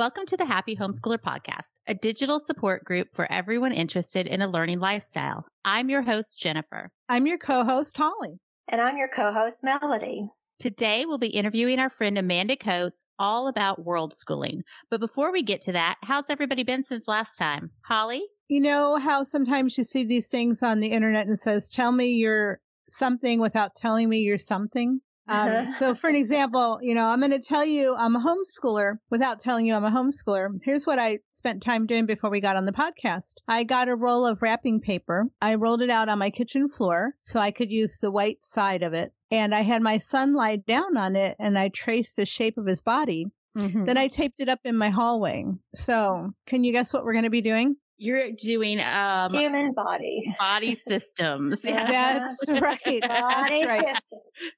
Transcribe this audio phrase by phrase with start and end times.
[0.02, 4.48] Welcome to the Happy Homeschooler Podcast, a digital support group for everyone interested in a
[4.48, 5.46] learning lifestyle.
[5.64, 6.90] I'm your host, Jennifer.
[7.08, 8.40] I'm your co host, Holly.
[8.68, 10.28] And I'm your co host, Melody.
[10.58, 14.64] Today, we'll be interviewing our friend Amanda Coates all about world schooling.
[14.90, 17.70] But before we get to that, how's everybody been since last time?
[17.86, 18.24] Holly?
[18.48, 22.14] You know how sometimes you see these things on the internet and says, tell me
[22.14, 22.60] you're
[22.90, 25.00] something without telling me you're something?
[25.28, 28.98] Um, so for an example, you know, I'm going to tell you I'm a homeschooler
[29.10, 30.50] without telling you I'm a homeschooler.
[30.64, 33.36] Here's what I spent time doing before we got on the podcast.
[33.48, 35.26] I got a roll of wrapping paper.
[35.42, 38.84] I rolled it out on my kitchen floor so I could use the white side
[38.84, 39.14] of it.
[39.30, 42.66] And I had my son lie down on it and I traced the shape of
[42.66, 43.28] his body.
[43.58, 43.86] Mm-hmm.
[43.86, 45.46] Then I taped it up in my hallway.
[45.76, 47.76] So can you guess what we're going to be doing?
[48.02, 51.60] You're doing um human body body systems.
[51.64, 52.26] yeah.
[52.26, 53.02] That's right.
[53.02, 53.98] Body That's right.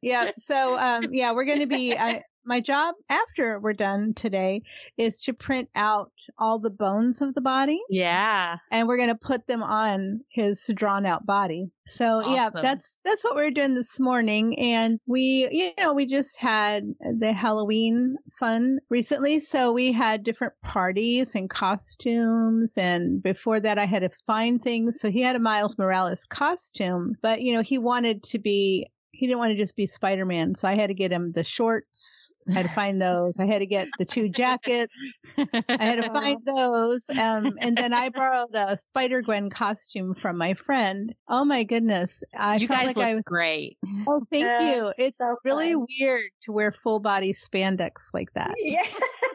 [0.02, 0.32] Yeah.
[0.40, 4.62] So um yeah, we're going to be I, my job after we're done today
[4.98, 7.82] is to print out all the bones of the body.
[7.90, 8.58] Yeah.
[8.72, 11.72] And we're going to put them on his drawn out body.
[11.88, 12.34] So awesome.
[12.34, 16.86] yeah, that's that's what we're doing this morning and we you know, we just had
[17.20, 23.86] the Halloween fun recently, so we had different parties and costumes and before that I
[23.86, 25.02] had to find things.
[25.02, 29.28] So he had a Miles Morales costume, but you know, he wanted to be he
[29.28, 32.34] didn't want to just be Spider Man, so I had to get him the shorts.
[32.50, 33.38] I had to find those.
[33.38, 34.94] I had to get the two jackets.
[35.38, 37.08] I had to find those.
[37.12, 41.14] Um, and then I borrowed a Spider Gwen costume from my friend.
[41.30, 42.24] Oh my goodness!
[42.38, 43.78] I you felt guys like look I was great.
[44.08, 44.92] Oh, thank you.
[44.98, 48.56] It's so really weird to wear full body spandex like that.
[48.58, 48.88] Yes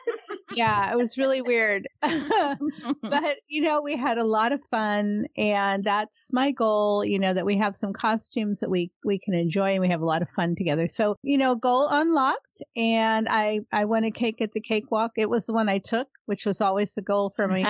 [0.55, 1.89] yeah, it was really weird.
[2.03, 7.33] but, you know, we had a lot of fun and that's my goal, you know,
[7.33, 10.23] that we have some costumes that we, we can enjoy and we have a lot
[10.23, 10.89] of fun together.
[10.89, 15.13] So, you know, goal unlocked and I, I won a cake at the cakewalk.
[15.17, 17.65] It was the one I took, which was always the goal for me.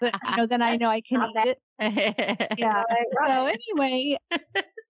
[0.00, 2.52] but, you know, then I know I can eat it.
[2.58, 2.84] yeah.
[3.26, 4.18] So anyway,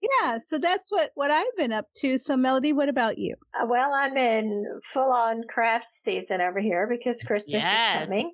[0.01, 2.19] yeah, so that's what what I've been up to.
[2.19, 3.35] So Melody, what about you?
[3.55, 8.03] Uh, well, I'm in full on craft season over here because Christmas yes.
[8.03, 8.33] is coming.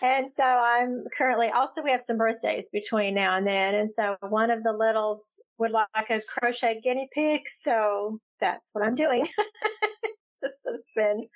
[0.00, 4.16] And so I'm currently also we have some birthdays between now and then and so
[4.20, 9.26] one of the littles would like a crochet guinea pig, so that's what I'm doing.
[10.36, 11.26] so it's been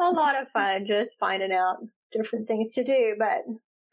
[0.00, 1.76] a lot of fun just finding out
[2.12, 3.42] different things to do, but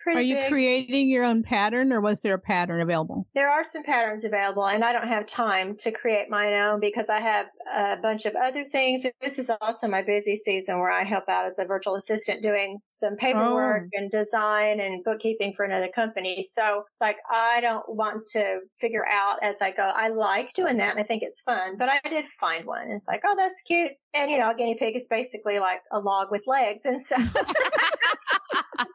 [0.03, 0.49] Pretty are you big.
[0.49, 3.25] creating your own pattern or was there a pattern available?
[3.33, 7.07] There are some patterns available and I don't have time to create my own because
[7.07, 9.05] I have a bunch of other things.
[9.21, 12.79] This is also my busy season where I help out as a virtual assistant doing
[12.89, 13.89] some paperwork oh.
[13.93, 16.43] and design and bookkeeping for another company.
[16.43, 19.83] So it's like I don't want to figure out as I go.
[19.83, 22.91] I like doing that and I think it's fun, but I did find one.
[22.91, 23.91] It's like, oh, that's cute.
[24.13, 26.83] And you know, a guinea pig is basically like a log with legs.
[26.83, 27.15] And so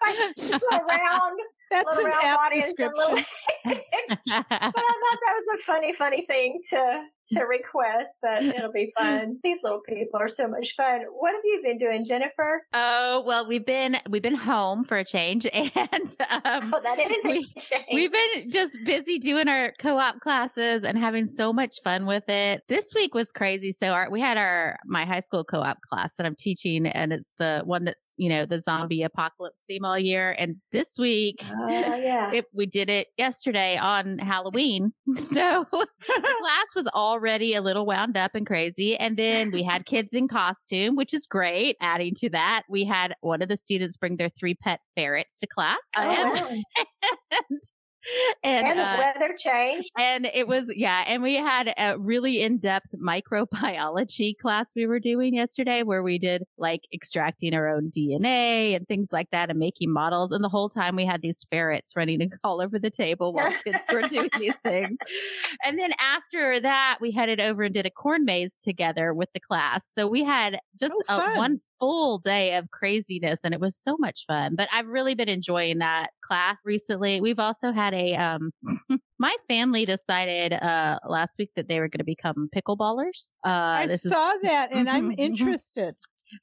[0.09, 3.17] like round that's little round body and little
[3.65, 3.77] but
[4.27, 9.39] I thought that was a funny, funny thing to to request, but it'll be fun.
[9.43, 11.03] These little people are so much fun.
[11.11, 12.63] What have you been doing, Jennifer?
[12.73, 17.25] Oh well, we've been we've been home for a change, and um, oh, that is
[17.25, 17.87] we, a change.
[17.93, 22.63] We've been just busy doing our co-op classes and having so much fun with it.
[22.69, 23.73] This week was crazy.
[23.73, 27.35] So our, we had our my high school co-op class that I'm teaching, and it's
[27.39, 30.35] the one that's you know the zombie apocalypse theme all year.
[30.39, 34.93] And this week, oh yeah, it, we did it yesterday on Halloween.
[35.17, 35.87] So the
[36.41, 36.89] class was
[37.19, 38.97] already a little wound up and crazy.
[38.97, 41.77] And then we had kids in costume, which is great.
[41.81, 45.47] Adding to that, we had one of the students bring their three pet ferrets to
[45.49, 45.79] class.
[45.97, 46.65] Oh, and,
[48.45, 49.91] and, and the uh, weather changed.
[49.99, 51.05] And it was, yeah.
[51.07, 56.19] And we had a really in depth microbiology class we were doing yesterday where we
[56.19, 60.33] did like extracting our own DNA and things like that and making models.
[60.33, 63.79] And the whole time we had these ferrets running all over the table while kids
[63.93, 64.99] were doing these things.
[65.65, 69.41] And then after that, we headed over and did a corn maze together with the
[69.41, 69.87] class.
[69.93, 73.97] So we had just oh, a, one full day of craziness and it was so
[73.99, 74.55] much fun.
[74.57, 77.21] But I've really been enjoying that class recently.
[77.21, 78.51] We've also had a um
[79.19, 83.33] my family decided uh last week that they were going to become pickleballers.
[83.45, 85.95] Uh I saw is, that and I'm interested.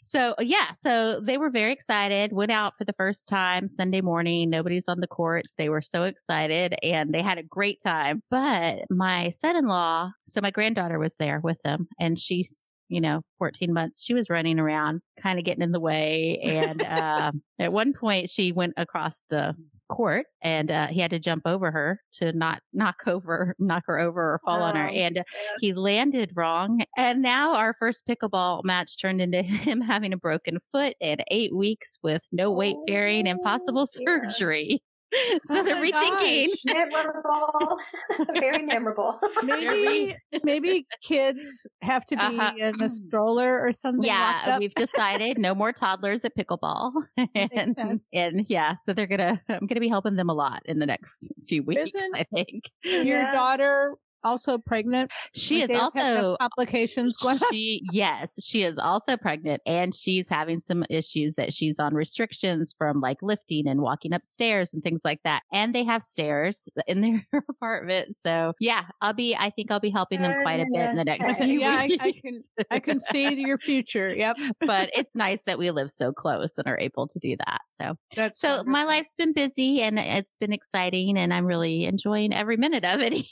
[0.02, 2.34] So yeah, so they were very excited.
[2.34, 4.50] Went out for the first time Sunday morning.
[4.50, 5.54] Nobody's on the courts.
[5.58, 8.24] They were so excited and they had a great time.
[8.32, 13.74] But my son-in-law, so my granddaughter was there with them, and she's you know, 14
[13.74, 16.40] months, she was running around, kind of getting in the way.
[16.44, 19.56] And uh, at one point, she went across the
[19.88, 24.00] court and uh, he had to jump over her to not knock over, knock her
[24.00, 24.88] over or fall oh, on her.
[24.88, 25.24] And uh,
[25.60, 26.84] he landed wrong.
[26.98, 31.56] And now our first pickleball match turned into him having a broken foot and eight
[31.56, 34.82] weeks with no weight bearing and possible oh, surgery.
[35.44, 36.48] so oh they're rethinking.
[36.68, 36.76] Gosh.
[36.92, 37.80] Memorable,
[38.34, 39.20] very memorable.
[39.44, 42.54] Maybe maybe kids have to be uh-huh.
[42.58, 44.04] in a stroller or something.
[44.04, 46.94] Yeah, we've decided no more toddlers at pickleball,
[47.36, 50.86] and and yeah, so they're gonna I'm gonna be helping them a lot in the
[50.86, 51.92] next few weeks.
[51.94, 53.34] Isn't I think your yeah.
[53.34, 53.96] daughter
[54.26, 55.12] also pregnant?
[55.34, 60.84] She is also complications going she, Yes, she is also pregnant and she's having some
[60.90, 65.44] issues that she's on restrictions from like lifting and walking upstairs and things like that.
[65.54, 68.16] And they have stairs in their apartment.
[68.16, 71.06] So yeah, I'll be, I think I'll be helping them quite a bit in the
[71.06, 72.04] next few yeah, weeks.
[72.04, 72.40] I, I can,
[72.72, 74.14] I can see your future.
[74.16, 74.38] Yep.
[74.62, 77.62] but it's nice that we live so close and are able to do that.
[77.80, 78.72] So, That's so wonderful.
[78.72, 83.00] my life's been busy and it's been exciting and I'm really enjoying every minute of
[83.02, 83.26] it.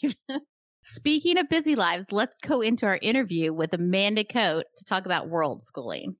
[0.85, 5.30] Speaking of busy lives, let's go into our interview with Amanda Coate to talk about
[5.30, 6.18] world schooling.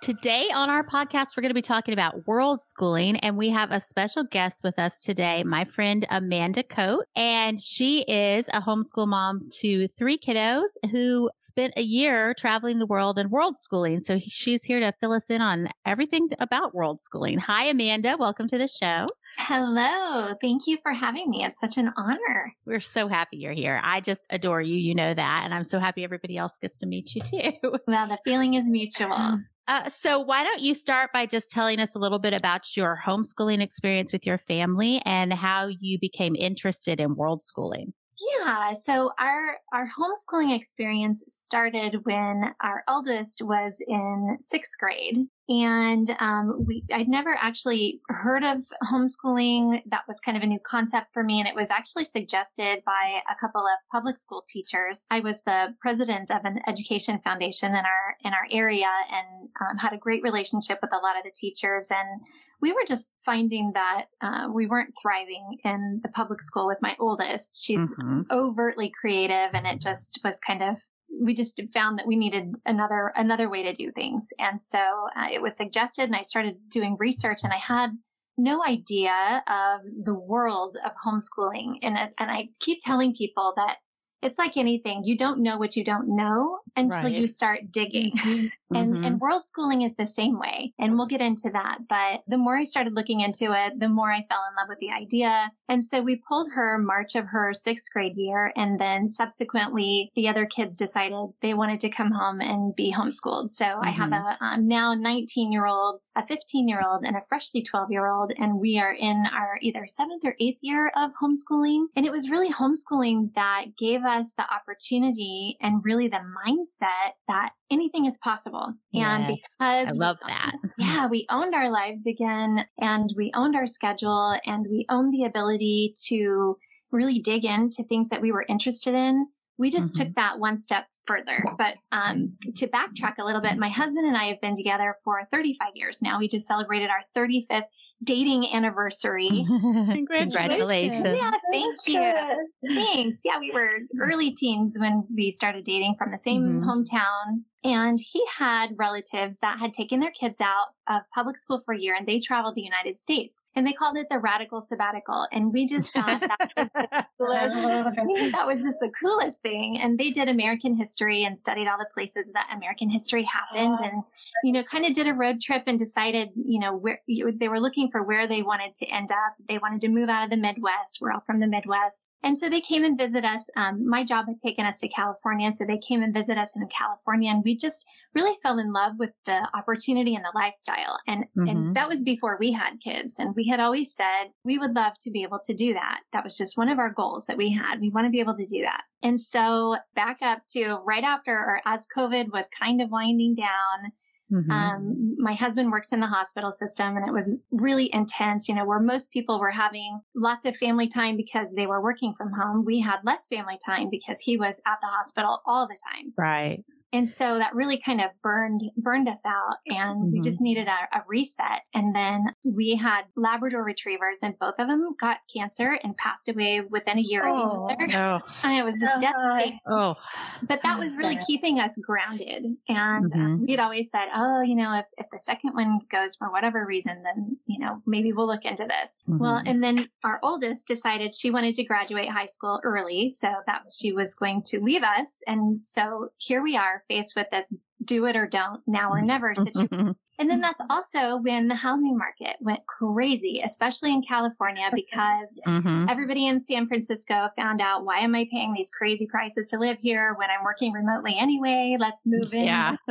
[0.00, 3.72] Today on our podcast, we're going to be talking about world schooling, and we have
[3.72, 7.04] a special guest with us today, my friend Amanda Coate.
[7.16, 12.86] And she is a homeschool mom to three kiddos who spent a year traveling the
[12.86, 14.00] world and world schooling.
[14.00, 17.38] So she's here to fill us in on everything about world schooling.
[17.38, 18.16] Hi, Amanda.
[18.18, 19.06] Welcome to the show.
[19.42, 20.34] Hello.
[20.42, 21.44] Thank you for having me.
[21.44, 22.54] It's such an honor.
[22.66, 23.80] We're so happy you're here.
[23.82, 24.76] I just adore you.
[24.76, 25.42] You know that.
[25.44, 27.52] And I'm so happy everybody else gets to meet you too.
[27.86, 29.40] Well, the feeling is mutual.
[29.66, 33.00] Uh, so why don't you start by just telling us a little bit about your
[33.04, 37.94] homeschooling experience with your family and how you became interested in world schooling?
[38.20, 46.14] Yeah, so our our homeschooling experience started when our eldest was in sixth grade, and
[46.20, 49.82] um, we I'd never actually heard of homeschooling.
[49.86, 53.20] That was kind of a new concept for me, and it was actually suggested by
[53.28, 55.06] a couple of public school teachers.
[55.10, 59.76] I was the president of an education foundation in our in our area, and um,
[59.76, 61.90] had a great relationship with a lot of the teachers.
[61.90, 62.20] And
[62.62, 66.94] we were just finding that uh, we weren't thriving in the public school with my
[67.00, 67.60] oldest.
[67.60, 68.22] She's mm-hmm.
[68.30, 70.76] overtly creative, and it just was kind of
[71.10, 74.28] we just found that we needed another another way to do things.
[74.38, 74.78] And so
[75.16, 77.90] uh, it was suggested and i started doing research and i had
[78.38, 81.78] no idea of the world of homeschooling.
[81.82, 83.76] And and i keep telling people that
[84.22, 85.02] it's like anything.
[85.04, 87.12] You don't know what you don't know until right.
[87.12, 88.12] you start digging.
[88.12, 88.46] Mm-hmm.
[88.72, 89.04] And, mm-hmm.
[89.04, 90.72] and world schooling is the same way.
[90.78, 91.78] And we'll get into that.
[91.88, 94.78] But the more I started looking into it, the more I fell in love with
[94.78, 95.50] the idea.
[95.68, 98.52] And so we pulled her March of her sixth grade year.
[98.54, 103.50] And then subsequently, the other kids decided they wanted to come home and be homeschooled.
[103.50, 103.88] So mm-hmm.
[103.88, 104.44] I have mm-hmm.
[104.44, 108.06] a um, now 19 year old, a 15 year old, and a freshly 12 year
[108.06, 108.32] old.
[108.38, 111.86] And we are in our either seventh or eighth year of homeschooling.
[111.96, 117.50] And it was really homeschooling that gave us the opportunity and really the mindset that
[117.70, 118.74] anything is possible.
[118.94, 120.54] And because I love we, that.
[120.78, 125.24] Yeah, we owned our lives again and we owned our schedule and we owned the
[125.24, 126.56] ability to
[126.90, 129.26] really dig into things that we were interested in.
[129.58, 130.04] We just mm-hmm.
[130.04, 131.44] took that one step further.
[131.58, 135.20] But um, to backtrack a little bit, my husband and I have been together for
[135.30, 136.18] 35 years now.
[136.18, 137.68] We just celebrated our 35th
[138.02, 139.28] dating anniversary.
[139.46, 140.34] Congratulations.
[140.34, 141.04] Congratulations.
[141.04, 142.48] Yeah, thank you.
[142.74, 143.22] Thanks.
[143.24, 146.68] Yeah, we were early teens when we started dating from the same mm-hmm.
[146.68, 147.42] hometown.
[147.62, 151.78] And he had relatives that had taken their kids out of public school for a
[151.78, 155.26] year and they traveled the United States and they called it the radical sabbatical.
[155.30, 159.78] And we just thought that was the coolest, that was just the coolest thing.
[159.80, 164.02] And they did American history and studied all the places that American history happened and,
[164.42, 167.60] you know, kind of did a road trip and decided, you know, where they were
[167.60, 169.34] looking for where they wanted to end up.
[169.48, 170.98] They wanted to move out of the Midwest.
[171.00, 172.08] We're all from the Midwest.
[172.22, 173.50] And so they came and visit us.
[173.56, 175.52] Um, my job had taken us to California.
[175.52, 178.94] So they came and visit us in California and we just really fell in love
[178.98, 180.98] with the opportunity and the lifestyle.
[181.06, 181.48] And, mm-hmm.
[181.48, 183.18] and that was before we had kids.
[183.18, 186.00] And we had always said we would love to be able to do that.
[186.12, 187.80] That was just one of our goals that we had.
[187.80, 188.82] We want to be able to do that.
[189.02, 193.92] And so back up to right after or as COVID was kind of winding down,
[194.32, 194.50] Mm-hmm.
[194.50, 198.64] Um, my husband works in the hospital system and it was really intense, you know,
[198.64, 202.64] where most people were having lots of family time because they were working from home.
[202.64, 206.12] We had less family time because he was at the hospital all the time.
[206.16, 206.64] Right.
[206.92, 210.12] And so that really kind of burned burned us out and mm-hmm.
[210.12, 211.62] we just needed a, a, reset.
[211.72, 216.62] And then we had Labrador retrievers and both of them got cancer and passed away
[216.62, 217.86] within a year oh, of each oh, other.
[217.86, 218.18] No.
[218.44, 219.58] and it was just oh, devastating.
[219.68, 219.94] Oh.
[220.42, 222.44] But that was really keeping us grounded.
[222.68, 223.20] And mm-hmm.
[223.20, 226.66] um, we'd always said, oh, you know, if, if the second one goes for whatever
[226.66, 228.98] reason, then, you know, maybe we'll look into this.
[229.08, 229.18] Mm-hmm.
[229.18, 233.10] Well, and then our oldest decided she wanted to graduate high school early.
[233.10, 235.22] So that she was going to leave us.
[235.26, 237.52] And so here we are faced with this
[237.84, 239.44] do it or don't, now or never mm-hmm.
[239.44, 239.68] situation.
[239.68, 239.90] Mm-hmm.
[240.20, 245.86] And then that's also when the housing market went crazy, especially in California, because mm-hmm.
[245.88, 249.78] everybody in San Francisco found out why am I paying these crazy prices to live
[249.80, 251.78] here when I'm working remotely anyway?
[251.80, 252.44] Let's move in.
[252.44, 252.76] Yeah.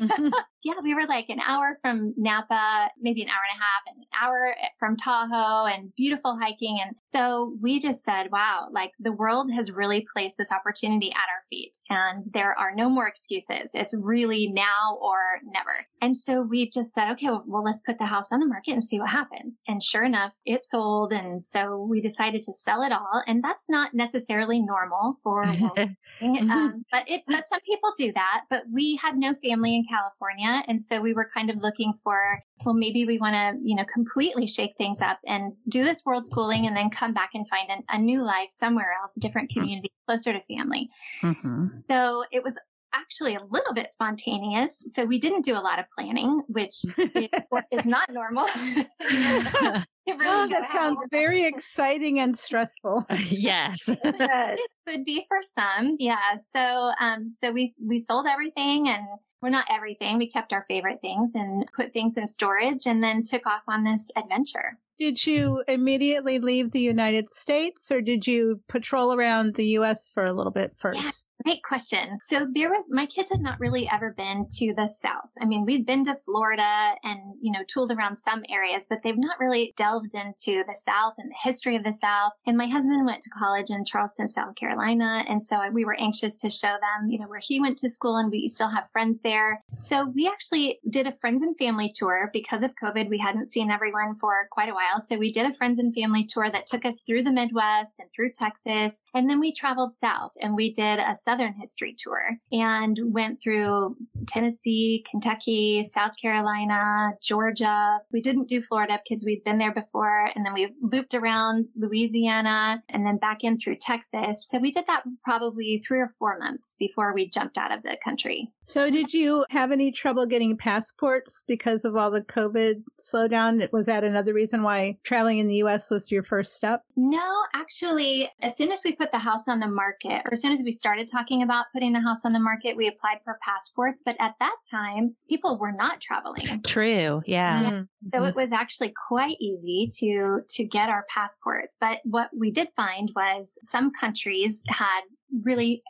[0.00, 0.28] Mm-hmm.
[0.64, 3.98] yeah, we were like an hour from Napa, maybe an hour and a half, and
[3.98, 6.78] an hour eh, from Tahoe and beautiful hiking.
[6.82, 11.16] And so we just said, wow, like the world has really placed this opportunity at
[11.16, 13.72] our feet and there are no more excuses.
[13.74, 15.86] It's really now or never.
[16.02, 18.82] And so we just said, okay, well, let's put the house on the market and
[18.82, 19.60] see what happens.
[19.68, 21.12] And sure enough, it sold.
[21.12, 23.22] And so we decided to sell it all.
[23.26, 25.44] And that's not necessarily normal for
[26.20, 28.42] um, but it, but some people do that.
[28.48, 30.62] But we had no family in California.
[30.68, 33.84] And so we were kind of looking for, well, maybe we want to, you know,
[33.92, 37.70] completely shake things up and do this world schooling and then come back and find
[37.70, 39.60] an, a new life somewhere else, a different hmm.
[39.60, 40.88] community, closer to family.
[41.22, 41.66] Mm-hmm.
[41.88, 42.58] So it was
[42.92, 44.86] actually a little bit spontaneous.
[44.92, 46.84] So we didn't do a lot of planning, which
[47.72, 48.46] is not normal.
[50.06, 53.06] really oh, that sounds very exciting and stressful.
[53.28, 53.78] yes.
[53.88, 55.92] it could be for some.
[55.98, 56.36] Yeah.
[56.38, 59.06] So, um, so we, we sold everything and
[59.42, 60.18] well, not everything.
[60.18, 63.84] We kept our favorite things and put things in storage and then took off on
[63.84, 64.78] this adventure.
[64.98, 70.24] Did you immediately leave the United States or did you patrol around the US for
[70.24, 71.00] a little bit first?
[71.00, 71.10] Yeah,
[71.42, 72.18] great question.
[72.22, 75.30] So there was, my kids had not really ever been to the South.
[75.40, 79.16] I mean, we'd been to Florida and, you know, tooled around some areas, but they've
[79.16, 82.32] not really delved into the South and the history of the South.
[82.46, 85.24] And my husband went to college in Charleston, South Carolina.
[85.28, 88.16] And so we were anxious to show them, you know, where he went to school
[88.16, 89.62] and we still have friends there.
[89.76, 93.08] So we actually did a friends and family tour because of COVID.
[93.08, 95.00] We hadn't seen everyone for quite a while while.
[95.00, 98.08] So we did a friends and family tour that took us through the Midwest and
[98.14, 99.02] through Texas.
[99.14, 102.20] And then we traveled south and we did a Southern history tour
[102.52, 107.98] and went through Tennessee, Kentucky, South Carolina, Georgia.
[108.12, 110.30] We didn't do Florida because we'd been there before.
[110.34, 114.48] And then we looped around Louisiana and then back in through Texas.
[114.48, 117.96] So we did that probably three or four months before we jumped out of the
[118.02, 118.50] country.
[118.64, 123.70] So did you have any trouble getting passports because of all the COVID slowdown?
[123.72, 126.84] Was that another reason why why traveling in the US was your first step?
[126.96, 130.52] No, actually, as soon as we put the house on the market, or as soon
[130.52, 134.02] as we started talking about putting the house on the market, we applied for passports.
[134.04, 136.62] But at that time, people were not traveling.
[136.62, 137.22] True.
[137.26, 137.62] Yeah.
[137.62, 137.70] yeah.
[137.70, 138.08] Mm-hmm.
[138.14, 141.76] So it was actually quite easy to to get our passports.
[141.80, 145.02] But what we did find was some countries had
[145.44, 145.82] really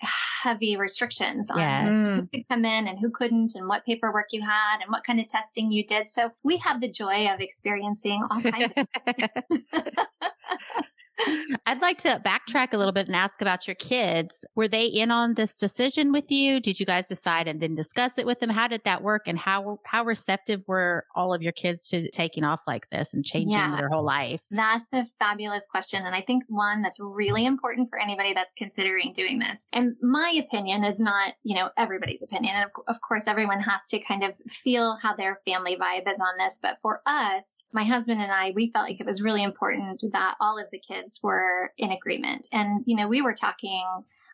[0.43, 1.87] heavy restrictions on yes.
[1.87, 2.33] who mm.
[2.33, 5.29] could come in and who couldn't and what paperwork you had and what kind of
[5.29, 6.11] testing you did.
[6.11, 8.87] So we have the joy of experiencing all kinds of
[11.67, 14.45] I'd like to backtrack a little bit and ask about your kids.
[14.55, 16.61] Were they in on this decision with you?
[16.61, 18.51] Did you guys decide and then discuss it with them?
[18.51, 19.23] How did that work?
[19.27, 23.25] And how how receptive were all of your kids to taking off like this and
[23.25, 24.41] changing yeah, their whole life?
[24.51, 29.13] That's a fabulous question, and I think one that's really important for anybody that's considering
[29.13, 29.69] doing this.
[29.73, 32.55] And my opinion is not, you know, everybody's opinion.
[32.57, 36.19] And of, of course, everyone has to kind of feel how their family vibe is
[36.19, 36.59] on this.
[36.63, 40.37] But for us, my husband and I, we felt like it was really important that
[40.41, 42.49] all of the kids were in agreement.
[42.53, 43.85] And, you know, we were talking,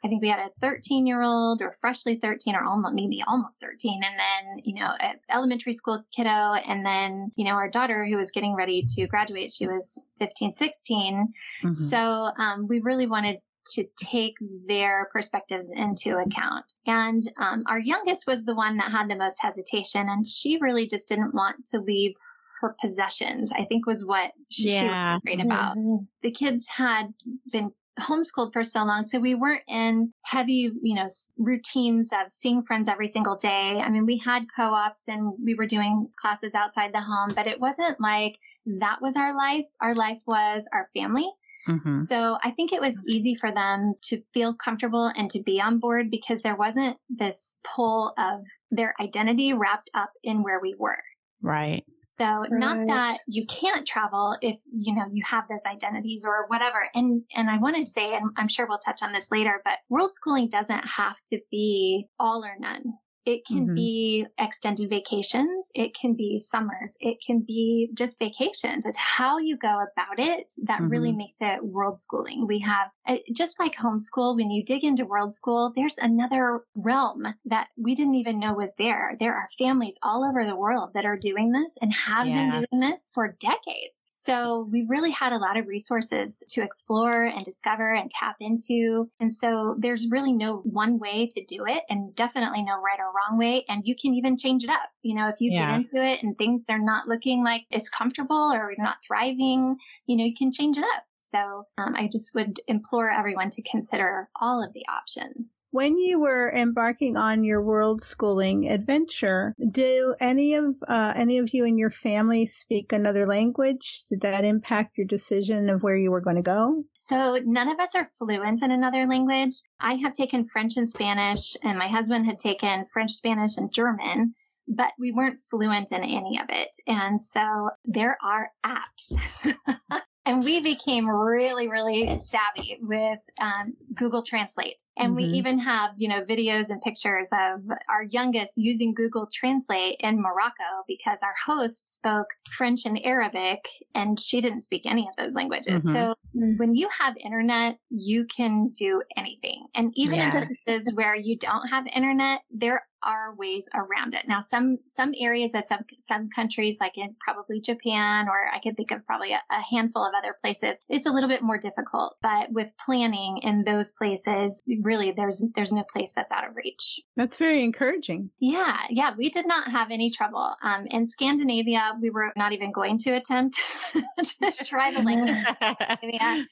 [0.04, 3.60] I think we had a 13 year old or freshly 13 or almost, maybe almost
[3.60, 4.02] 13.
[4.04, 6.28] And then, you know, an elementary school kiddo.
[6.28, 10.52] And then, you know, our daughter who was getting ready to graduate, she was 15,
[10.52, 11.14] 16.
[11.62, 11.70] Mm-hmm.
[11.70, 13.40] So um, we really wanted
[13.72, 16.72] to take their perspectives into account.
[16.86, 20.86] And um, our youngest was the one that had the most hesitation, and she really
[20.86, 22.14] just didn't want to leave
[22.60, 24.80] her possessions, I think was what she, yeah.
[24.80, 25.76] she was worried about.
[25.76, 26.04] Mm-hmm.
[26.22, 27.12] The kids had
[27.52, 29.04] been homeschooled for so long.
[29.04, 31.06] So we weren't in heavy, you know,
[31.38, 33.80] routines of seeing friends every single day.
[33.80, 37.58] I mean, we had co-ops and we were doing classes outside the home, but it
[37.58, 39.64] wasn't like that was our life.
[39.80, 41.28] Our life was our family.
[41.68, 42.04] Mm-hmm.
[42.10, 45.78] So I think it was easy for them to feel comfortable and to be on
[45.78, 51.02] board because there wasn't this pull of their identity wrapped up in where we were.
[51.42, 51.84] Right.
[52.18, 52.50] So right.
[52.50, 56.88] not that you can't travel if, you know, you have those identities or whatever.
[56.94, 59.78] And, and I wanted to say, and I'm sure we'll touch on this later, but
[59.88, 62.94] world schooling doesn't have to be all or none.
[63.26, 63.74] It can mm-hmm.
[63.74, 65.70] be extended vacations.
[65.74, 66.96] It can be summers.
[67.00, 68.86] It can be just vacations.
[68.86, 70.88] It's how you go about it that mm-hmm.
[70.88, 72.46] really makes it world schooling.
[72.46, 77.26] We have, uh, just like homeschool, when you dig into world school, there's another realm
[77.46, 79.16] that we didn't even know was there.
[79.18, 82.50] There are families all over the world that are doing this and have yeah.
[82.50, 84.04] been doing this for decades.
[84.08, 89.10] So we really had a lot of resources to explore and discover and tap into.
[89.18, 93.15] And so there's really no one way to do it and definitely no right or
[93.16, 94.90] wrong way and you can even change it up.
[95.02, 95.66] You know, if you yeah.
[95.66, 99.76] get into it and things are not looking like it's comfortable or you're not thriving,
[100.06, 101.04] you know, you can change it up.
[101.28, 105.60] So um, I just would implore everyone to consider all of the options.
[105.70, 111.52] When you were embarking on your world schooling adventure, do any of uh, any of
[111.52, 114.04] you in your family speak another language?
[114.08, 116.84] Did that impact your decision of where you were going to go?
[116.94, 119.54] So none of us are fluent in another language.
[119.80, 124.34] I have taken French and Spanish, and my husband had taken French, Spanish, and German
[124.68, 126.76] but we weren't fluent in any of it.
[126.86, 129.16] And so there are apps
[130.26, 135.30] and we became really really savvy with um, google translate and mm-hmm.
[135.30, 140.20] we even have you know videos and pictures of our youngest using google translate in
[140.20, 143.64] morocco because our host spoke french and arabic
[143.94, 145.94] and she didn't speak any of those languages mm-hmm.
[145.94, 146.14] so
[146.58, 150.42] when you have internet you can do anything and even yeah.
[150.42, 154.26] in places where you don't have internet there are ways around it.
[154.26, 158.74] Now, some some areas of some some countries, like in probably Japan, or I can
[158.74, 162.16] think of probably a, a handful of other places, it's a little bit more difficult.
[162.20, 167.00] But with planning in those places, really, there's there's no place that's out of reach.
[167.16, 168.30] That's very encouraging.
[168.40, 170.54] Yeah, yeah, we did not have any trouble.
[170.62, 173.56] Um, in Scandinavia, we were not even going to attempt
[173.94, 175.36] to try the language.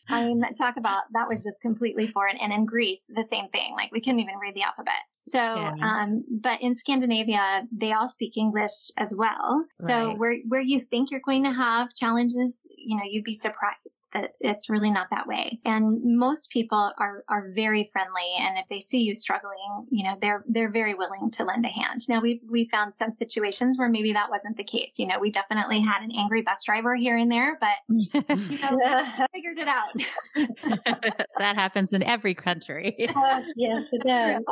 [0.09, 2.37] I mean, talk about that was just completely foreign.
[2.38, 3.72] And in Greece, the same thing.
[3.74, 5.02] Like we couldn't even read the alphabet.
[5.16, 5.74] So, yeah.
[5.81, 9.64] um, but in Scandinavia, they all speak English as well.
[9.76, 10.18] So right.
[10.18, 14.35] where, where you think you're going to have challenges, you know, you'd be surprised that
[14.40, 15.59] it's really not that way.
[15.64, 18.37] And most people are, are very friendly.
[18.38, 21.68] And if they see you struggling, you know, they're, they're very willing to lend a
[21.68, 22.02] hand.
[22.11, 24.98] Now we, we found some situations where maybe that wasn't the case.
[24.98, 29.04] You know, we definitely had an angry bus driver here and there, but, you know,
[29.33, 29.94] figured it out.
[31.38, 33.09] that happens in every country.
[33.16, 34.42] Uh, yes, it does.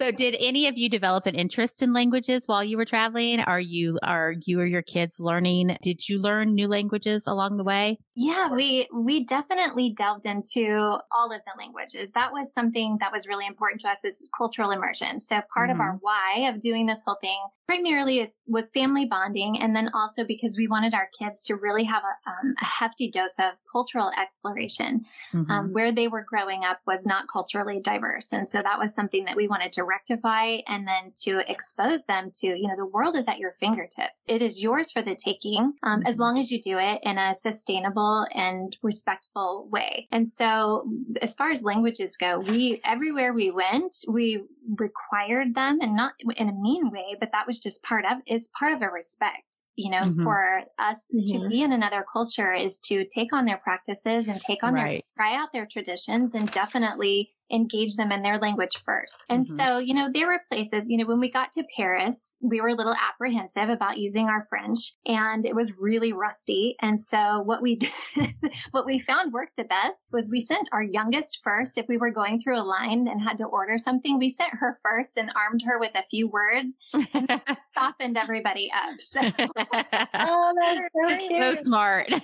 [0.00, 3.38] So did any of you develop an interest in languages while you were traveling?
[3.40, 5.76] Are you are you or your kids learning?
[5.82, 7.98] Did you learn new languages along the way?
[8.14, 12.12] Yeah, we we definitely delved into all of the languages.
[12.12, 15.20] That was something that was really important to us is cultural immersion.
[15.20, 15.74] So part mm-hmm.
[15.76, 15.98] of our mm-hmm.
[16.00, 17.38] why of doing this whole thing
[17.70, 21.84] primarily is, was family bonding and then also because we wanted our kids to really
[21.84, 25.04] have a, um, a hefty dose of cultural exploration.
[25.32, 25.50] Um, mm-hmm.
[25.50, 28.32] Um, where they were growing up was not culturally diverse.
[28.32, 32.30] And so that was something that we wanted to rectify and then to expose them
[32.40, 34.26] to, you know, the world is at your fingertips.
[34.28, 36.22] It is yours for the taking um, as mm-hmm.
[36.22, 40.08] long as you do it in a sustainable and respectful way.
[40.12, 40.88] And so
[41.20, 44.44] as far as languages go, we, everywhere we went, we
[44.78, 48.48] required them and not in a mean way, but that was just part of, is
[48.58, 50.22] part of a respect you know, mm-hmm.
[50.22, 51.42] for us mm-hmm.
[51.42, 55.04] to be in another culture is to take on their practices and take on right.
[55.16, 59.24] their, try out their traditions and definitely engage them in their language first.
[59.28, 59.56] And mm-hmm.
[59.56, 62.68] so, you know, there were places, you know, when we got to Paris, we were
[62.68, 66.76] a little apprehensive about using our French and it was really rusty.
[66.80, 67.90] And so what we did,
[68.70, 71.78] what we found worked the best was we sent our youngest first.
[71.78, 74.78] If we were going through a line and had to order something, we sent her
[74.82, 76.78] first and armed her with a few words
[77.14, 77.40] and
[77.74, 79.00] softened everybody up.
[79.00, 79.20] So,
[80.14, 81.58] oh, that's so cute.
[81.58, 82.08] So smart.
[82.10, 82.22] and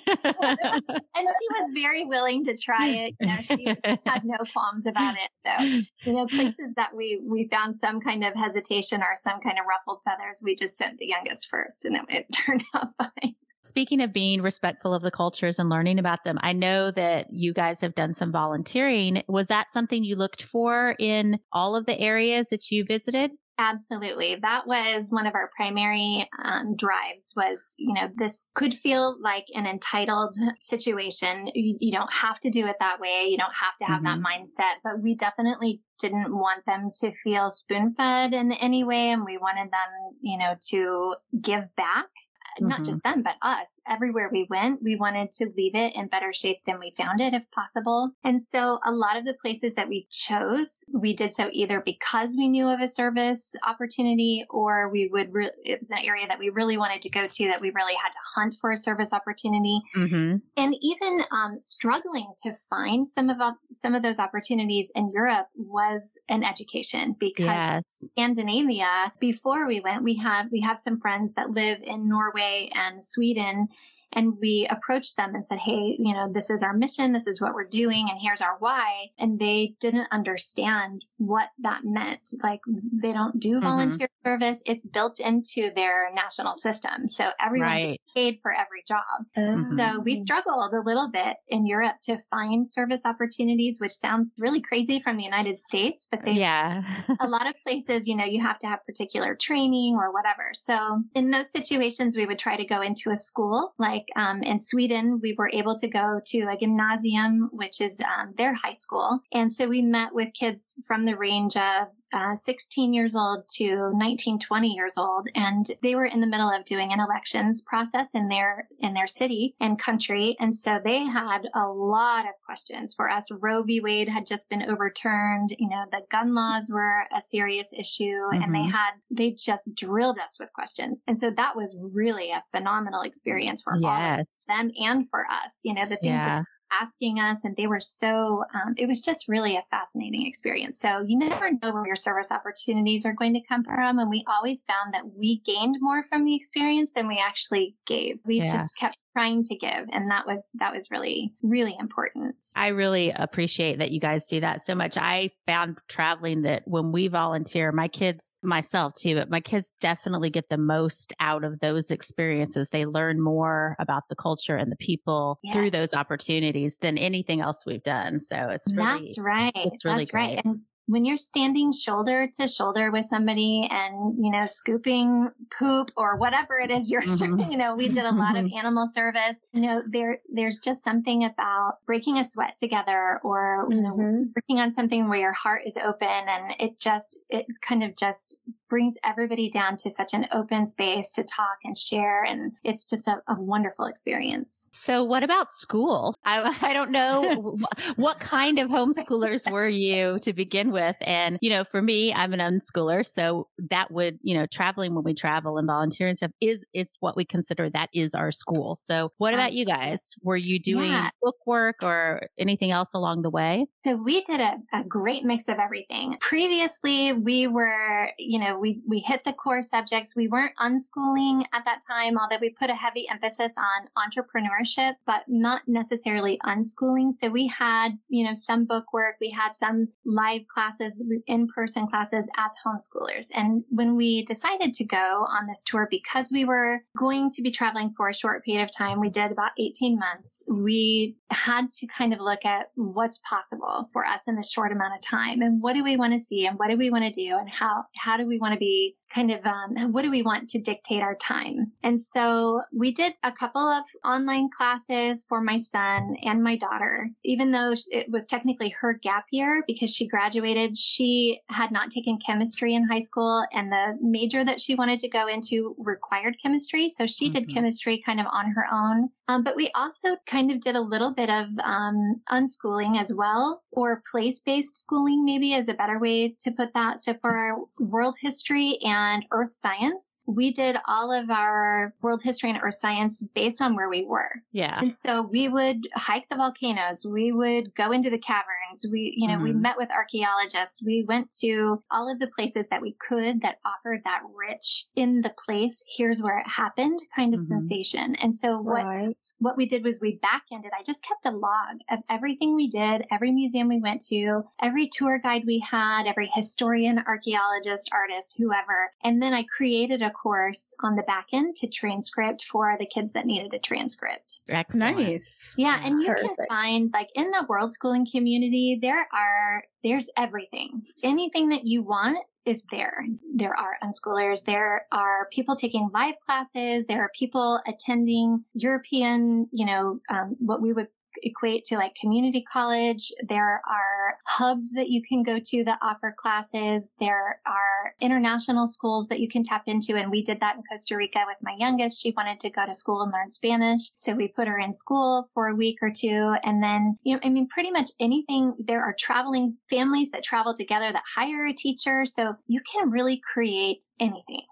[1.17, 3.15] she was very willing to try it.
[3.21, 3.67] You know, she
[4.07, 5.31] had no qualms about it.
[5.47, 5.65] So,
[6.11, 9.67] you know, places that we we found some kind of hesitation or some kind of
[9.67, 13.35] ruffled feathers, we just sent the youngest first, and it, it turned out fine.
[13.65, 17.53] Speaking of being respectful of the cultures and learning about them, I know that you
[17.53, 19.25] guys have done some volunteering.
[19.27, 23.33] Was that something you looked for in all of the areas that you visited?
[23.59, 24.37] Absolutely.
[24.37, 29.47] That was one of our primary um, drives was, you know, this could feel like
[29.55, 31.51] an entitled situation.
[31.55, 33.29] You, you, don't have to do it that way.
[33.31, 34.23] You don't have to have mm-hmm.
[34.23, 39.11] that mindset, but we definitely didn't want them to feel spoon fed in any way.
[39.11, 42.09] And we wanted them, you know, to give back
[42.57, 42.69] mm-hmm.
[42.69, 43.81] not just them, but us.
[43.87, 47.35] Everywhere we went, we wanted to leave it in better shape than we found it
[47.35, 48.11] if possible.
[48.25, 52.37] And so a lot of the places that we chose, we did so either because
[52.37, 56.39] we knew of a service opportunity or we would, re- it was an area that
[56.39, 59.13] we really wanted to go to that we really had to hunt for a service
[59.13, 59.81] opportunity.
[59.97, 60.37] Mm-hmm.
[60.57, 66.19] And even um, struggling to find some of, some of those opportunities in Europe was
[66.29, 67.85] an education because yes.
[68.13, 72.71] Scandinavia, before we went, we had, we have some friends that live in Norway Norway
[72.75, 73.69] and Sweden
[74.17, 77.13] and we approached them and said, Hey, you know, this is our mission.
[77.13, 78.09] This is what we're doing.
[78.11, 79.11] And here's our why.
[79.19, 82.31] And they didn't understand what that meant.
[82.43, 82.61] Like
[82.93, 83.63] they don't do mm-hmm.
[83.63, 84.29] volunteer mm-hmm.
[84.29, 84.63] service.
[84.65, 87.07] It's built into their national system.
[87.07, 88.01] So everyone right.
[88.15, 89.27] paid for every job.
[89.37, 89.77] Mm-hmm.
[89.77, 94.63] So we struggled a little bit in Europe to find service opportunities, which sounds really
[94.63, 96.83] crazy from the United States, but they, yeah,
[97.21, 100.53] a lot of places, you know, you have to have particular training or whatever.
[100.55, 104.43] So in those situations, we would try to go into a school like like um,
[104.43, 108.73] in Sweden, we were able to go to a gymnasium, which is um, their high
[108.75, 109.21] school.
[109.33, 113.91] And so we met with kids from the range of uh, 16 years old to
[113.95, 118.15] 19, 20 years old, and they were in the middle of doing an elections process
[118.15, 122.95] in their in their city and country, and so they had a lot of questions
[122.95, 123.27] for us.
[123.31, 123.81] Roe v.
[123.81, 125.51] Wade had just been overturned.
[125.59, 128.43] You know, the gun laws were a serious issue, mm-hmm.
[128.43, 128.71] and they mm-hmm.
[128.71, 133.63] had they just drilled us with questions, and so that was really a phenomenal experience
[133.63, 133.83] for yes.
[133.83, 135.61] all of them and for us.
[135.65, 136.39] You know, the things yeah.
[136.39, 140.79] that asking us and they were so um, it was just really a fascinating experience
[140.79, 144.25] so you never know where your service opportunities are going to come from and we
[144.27, 148.47] always found that we gained more from the experience than we actually gave we yeah.
[148.47, 149.89] just kept trying to give.
[149.93, 152.37] And that was that was really really important.
[152.55, 154.99] I really appreciate that you guys do that so much.
[154.99, 160.29] I found traveling that when we volunteer my kids myself too but my kids definitely
[160.29, 162.69] get the most out of those experiences.
[162.69, 165.55] They learn more about the culture and the people yes.
[165.55, 168.21] through those opportunities than anything else we've done.
[168.21, 169.53] So it's really that's right.
[169.55, 170.37] it's really that's great.
[170.37, 175.91] right and when you're standing shoulder to shoulder with somebody and, you know, scooping poop
[175.97, 177.51] or whatever it is you're, mm-hmm.
[177.51, 179.43] you know, we did a lot of animal service.
[179.53, 184.23] You know, there, there's just something about breaking a sweat together or, you know, mm-hmm.
[184.35, 188.39] working on something where your heart is open and it just, it kind of just
[188.69, 192.25] brings everybody down to such an open space to talk and share.
[192.25, 194.69] And it's just a, a wonderful experience.
[194.73, 196.17] So what about school?
[196.25, 197.57] I, I don't know
[197.97, 200.76] what kind of homeschoolers were you to begin with?
[201.01, 203.07] And, you know, for me, I'm an unschooler.
[203.07, 207.17] So that would, you know, traveling when we travel and volunteering stuff is, is what
[207.17, 208.77] we consider that is our school.
[208.77, 210.11] So what about you guys?
[210.23, 211.11] Were you doing yeah.
[211.23, 213.67] book work or anything else along the way?
[213.85, 216.17] So we did a, a great mix of everything.
[216.21, 220.15] Previously, we were, you know, we, we hit the core subjects.
[220.17, 225.25] We weren't unschooling at that time, although we put a heavy emphasis on entrepreneurship, but
[225.29, 227.13] not necessarily unschooling.
[227.13, 229.17] So we had, you know, some book work.
[229.21, 233.31] We had some live classes, in-person classes as homeschoolers.
[233.35, 234.97] And when we decided to go
[235.29, 238.77] on this tour, because we were going to be traveling for a short period of
[238.77, 240.43] time, we did about 18 months.
[240.49, 244.95] We had to kind of look at what's possible for us in this short amount
[244.95, 247.11] of time and what do we want to see and what do we want to
[247.11, 250.23] do and how, how do we want to be kind of um, what do we
[250.23, 251.73] want to dictate our time?
[251.83, 257.09] And so we did a couple of online classes for my son and my daughter.
[257.25, 262.19] Even though it was technically her gap year because she graduated, she had not taken
[262.25, 266.89] chemistry in high school, and the major that she wanted to go into required chemistry.
[266.89, 267.45] So she mm-hmm.
[267.45, 269.09] did chemistry kind of on her own.
[269.29, 273.63] Um, but we also kind of did a little bit of um, unschooling as well,
[273.73, 277.03] or place based schooling, maybe is a better way to put that.
[277.03, 282.51] So for world history and and earth science, we did all of our world history
[282.51, 284.31] and earth science based on where we were.
[284.53, 284.79] Yeah.
[284.79, 287.07] And so we would hike the volcanoes.
[287.07, 288.87] We would go into the caverns.
[288.91, 289.45] We, you know, mm-hmm.
[289.45, 290.46] we met with archaeologists.
[290.85, 295.21] We went to all of the places that we could that offered that rich in
[295.21, 295.85] the place.
[295.97, 297.61] Here's where it happened kind of mm-hmm.
[297.61, 298.17] sensation.
[298.17, 300.71] And so what, right what we did was we backended.
[300.79, 304.89] I just kept a log of everything we did, every museum we went to, every
[304.89, 308.91] tour guide we had, every historian, archaeologist, artist, whoever.
[309.05, 313.13] And then I created a course on the back end to transcript for the kids
[313.13, 314.41] that needed a transcript.
[314.49, 314.99] Excellent.
[314.99, 315.55] Nice.
[315.57, 315.81] Yeah.
[315.83, 316.37] And you Perfect.
[316.37, 320.83] can find like in the world schooling community, there are, there's everything.
[321.03, 323.05] Anything that you want is there.
[323.35, 324.45] There are unschoolers.
[324.45, 326.87] There are people taking live classes.
[326.87, 330.89] There are people attending European, you know, um, what we would
[331.23, 333.13] equate to like community college.
[333.29, 336.95] There are hubs that you can go to that offer classes.
[336.99, 339.97] There are international schools that you can tap into.
[339.97, 342.03] And we did that in Costa Rica with my youngest.
[342.03, 343.91] She wanted to go to school and learn Spanish.
[343.95, 346.35] So we put her in school for a week or two.
[346.43, 348.55] And then, you know, I mean, pretty much anything.
[348.59, 352.05] There are traveling families that travel together that hire a teacher.
[352.07, 354.47] So you can really create anything.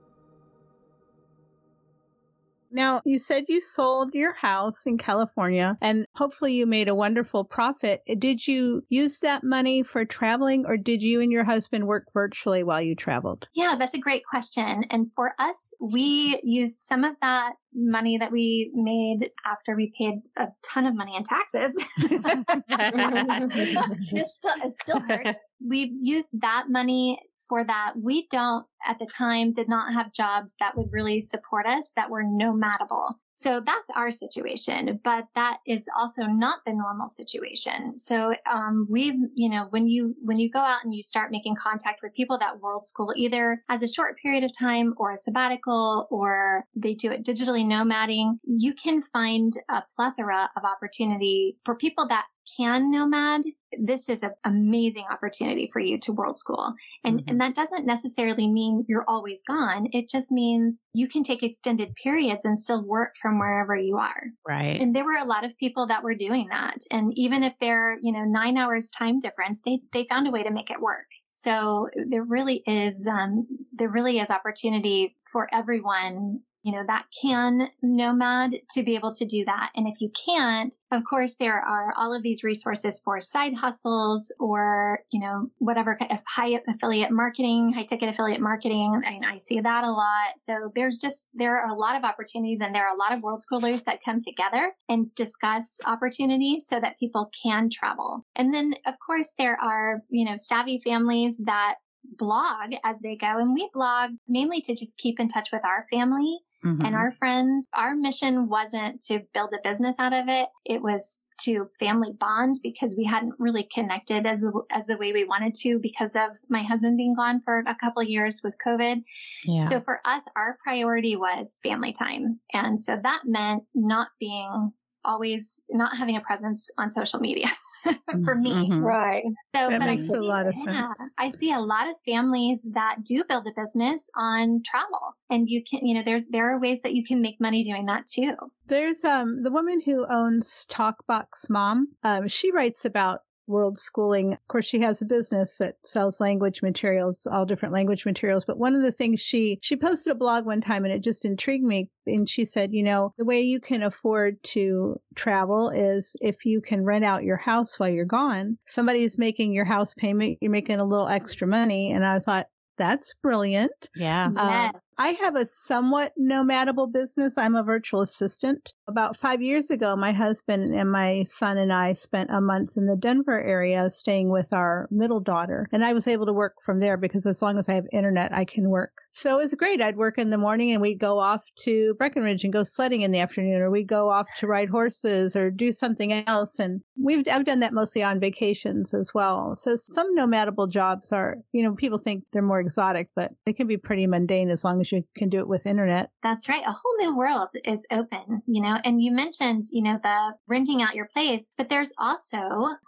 [2.71, 7.43] Now, you said you sold your house in California and hopefully you made a wonderful
[7.43, 8.01] profit.
[8.17, 12.63] Did you use that money for traveling or did you and your husband work virtually
[12.63, 13.47] while you traveled?
[13.53, 14.85] Yeah, that's a great question.
[14.89, 20.21] And for us, we used some of that money that we made after we paid
[20.37, 21.77] a ton of money in taxes.
[22.01, 25.39] it still, it still hurts.
[25.63, 27.19] We used that money
[27.51, 31.65] for that, we don't at the time did not have jobs that would really support
[31.65, 33.15] us that were nomadable.
[33.35, 37.97] So that's our situation, but that is also not the normal situation.
[37.97, 41.55] So um, we've, you know, when you when you go out and you start making
[41.61, 45.17] contact with people that world school either as a short period of time or a
[45.17, 51.75] sabbatical or they do it digitally nomading, you can find a plethora of opportunity for
[51.75, 53.41] people that can nomad,
[53.79, 56.73] this is an amazing opportunity for you to world school.
[57.03, 57.29] And, mm-hmm.
[57.29, 59.87] and that doesn't necessarily mean you're always gone.
[59.93, 64.23] It just means you can take extended periods and still work from wherever you are.
[64.47, 64.81] Right.
[64.81, 66.77] And there were a lot of people that were doing that.
[66.91, 70.43] And even if they're, you know, nine hours time difference, they, they found a way
[70.43, 71.05] to make it work.
[71.31, 77.69] So there really is, um, there really is opportunity for everyone you know, that can
[77.81, 79.71] nomad to be able to do that.
[79.75, 84.31] And if you can't, of course, there are all of these resources for side hustles
[84.39, 85.97] or, you know, whatever
[86.27, 89.01] high affiliate marketing, high ticket affiliate marketing.
[89.05, 90.33] I mean, I see that a lot.
[90.37, 93.21] So there's just, there are a lot of opportunities and there are a lot of
[93.21, 98.25] world schoolers that come together and discuss opportunities so that people can travel.
[98.35, 103.37] And then, of course, there are, you know, savvy families that blog as they go
[103.37, 106.85] and we blog mainly to just keep in touch with our family Mm-hmm.
[106.85, 110.47] And our friends, our mission wasn't to build a business out of it.
[110.63, 115.11] It was to family bond because we hadn't really connected as the, as the way
[115.11, 119.03] we wanted to because of my husband being gone for a couple years with COVID.
[119.43, 119.61] Yeah.
[119.61, 122.35] So for us, our priority was family time.
[122.53, 124.71] And so that meant not being
[125.03, 127.47] always not having a presence on social media.
[128.23, 128.53] for me.
[128.53, 128.83] Mm-hmm.
[128.83, 129.23] Right.
[129.55, 131.11] So that makes see, a lot of yeah, sense.
[131.17, 135.15] I see a lot of families that do build a business on travel.
[135.29, 137.85] And you can, you know, there's, there are ways that you can make money doing
[137.87, 138.35] that too.
[138.67, 141.89] There's, um, the woman who owns Talkbox Mom.
[142.03, 144.33] Um, she writes about world schooling.
[144.33, 148.45] Of course, she has a business that sells language materials, all different language materials.
[148.45, 151.25] But one of the things she, she posted a blog one time and it just
[151.25, 151.89] intrigued me.
[152.05, 156.61] And she said, you know, the way you can afford to travel is if you
[156.61, 158.57] can rent out your house while you're gone.
[158.65, 160.37] Somebody's making your house payment.
[160.41, 161.91] You're making a little extra money.
[161.91, 163.89] And I thought, that's brilliant.
[163.95, 164.25] Yeah.
[164.25, 164.73] Um, yes.
[165.01, 167.35] I have a somewhat nomadable business.
[167.35, 168.71] I'm a virtual assistant.
[168.87, 172.85] About five years ago, my husband and my son and I spent a month in
[172.85, 175.67] the Denver area staying with our middle daughter.
[175.71, 178.31] And I was able to work from there because as long as I have internet,
[178.31, 178.91] I can work.
[179.13, 179.81] So it was great.
[179.81, 183.11] I'd work in the morning and we'd go off to Breckenridge and go sledding in
[183.11, 186.59] the afternoon, or we'd go off to ride horses or do something else.
[186.59, 189.55] And we've, I've done that mostly on vacations as well.
[189.57, 193.67] So some nomadable jobs are, you know, people think they're more exotic, but they can
[193.67, 196.09] be pretty mundane as long as you can do it with internet.
[196.23, 196.63] That's right.
[196.65, 200.81] A whole new world is open, you know, and you mentioned, you know, the renting
[200.81, 202.37] out your place, but there's also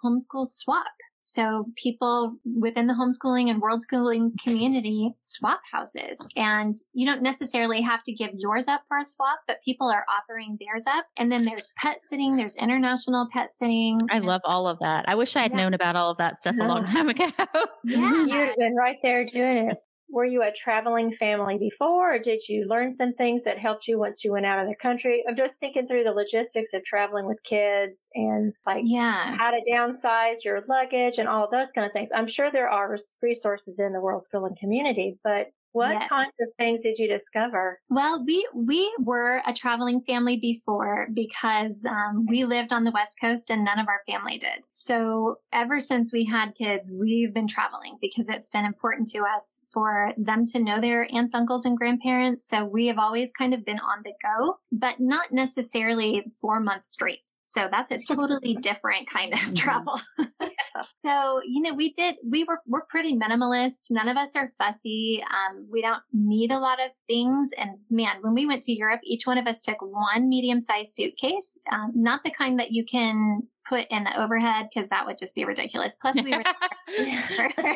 [0.04, 0.92] homeschool swap.
[1.26, 7.82] So people within the homeschooling and world schooling community swap houses and you don't necessarily
[7.82, 11.06] have to give yours up for a swap, but people are offering theirs up.
[11.18, 14.00] And then there's pet sitting, there's international pet sitting.
[14.12, 15.06] I love all of that.
[15.08, 15.58] I wish I had yeah.
[15.58, 17.30] known about all of that stuff a long time ago.
[17.86, 18.26] yeah.
[18.26, 19.78] You'd have been right there doing it
[20.14, 23.98] were you a traveling family before or did you learn some things that helped you
[23.98, 25.24] once you went out of the country?
[25.28, 29.36] I'm just thinking through the logistics of traveling with kids and like yeah.
[29.36, 32.10] how to downsize your luggage and all those kind of things.
[32.14, 36.10] I'm sure there are resources in the world schooling community but what yes.
[36.10, 37.80] kinds of things did you discover?
[37.90, 43.18] Well, we we were a traveling family before because um, we lived on the West
[43.20, 44.64] Coast and none of our family did.
[44.72, 49.62] So ever since we had kids, we've been traveling because it's been important to us
[49.74, 52.48] for them to know their aunts, uncles, and grandparents.
[52.48, 56.90] So we have always kind of been on the go, but not necessarily four months
[56.90, 57.32] straight.
[57.46, 59.54] So that's a totally different kind of mm-hmm.
[59.54, 60.00] travel.
[61.06, 63.92] so, you know, we did, we were, we're pretty minimalist.
[63.92, 65.24] None of us are fussy.
[65.24, 67.52] Um, we don't need a lot of things.
[67.58, 70.94] And man, when we went to Europe, each one of us took one medium sized
[70.94, 75.18] suitcase, um, not the kind that you can put in the overhead because that would
[75.18, 75.96] just be ridiculous.
[75.96, 76.44] Plus, we were,
[76.88, 77.76] but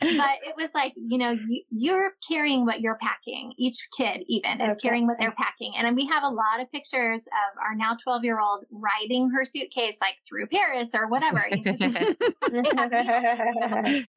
[0.00, 1.36] it was like, you know,
[1.70, 3.52] you, are carrying what you're packing.
[3.56, 4.80] Each kid, even, is okay.
[4.88, 5.72] carrying what they're packing.
[5.76, 9.44] And we have a lot of pictures of our now 12 year old riding her
[9.44, 11.44] suitcase like through Paris or whatever.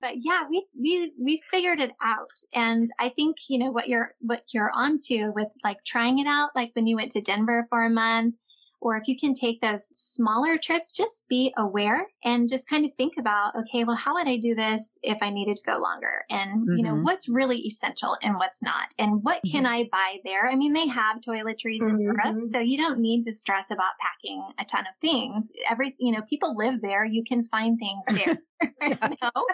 [0.02, 2.32] but yeah, we, we, we figured it out.
[2.54, 6.50] And I think, you know, what you're, what you're onto with like trying it out,
[6.56, 8.36] like when you went to Denver for a month
[8.82, 12.91] or if you can take those smaller trips, just be aware and just kind of
[12.96, 16.26] think about, okay, well, how would I do this if I needed to go longer?
[16.30, 16.78] And, mm-hmm.
[16.78, 17.04] you know, mm-hmm.
[17.04, 18.94] what's really essential and what's not?
[18.98, 19.52] And what mm-hmm.
[19.52, 20.50] can I buy there?
[20.50, 22.02] I mean, they have toiletries in mm-hmm.
[22.02, 25.52] Europe, so you don't need to stress about packing a ton of things.
[25.70, 27.06] Every, you know, people live there.
[27.06, 28.39] You can find things there.
[28.82, 29.45] know?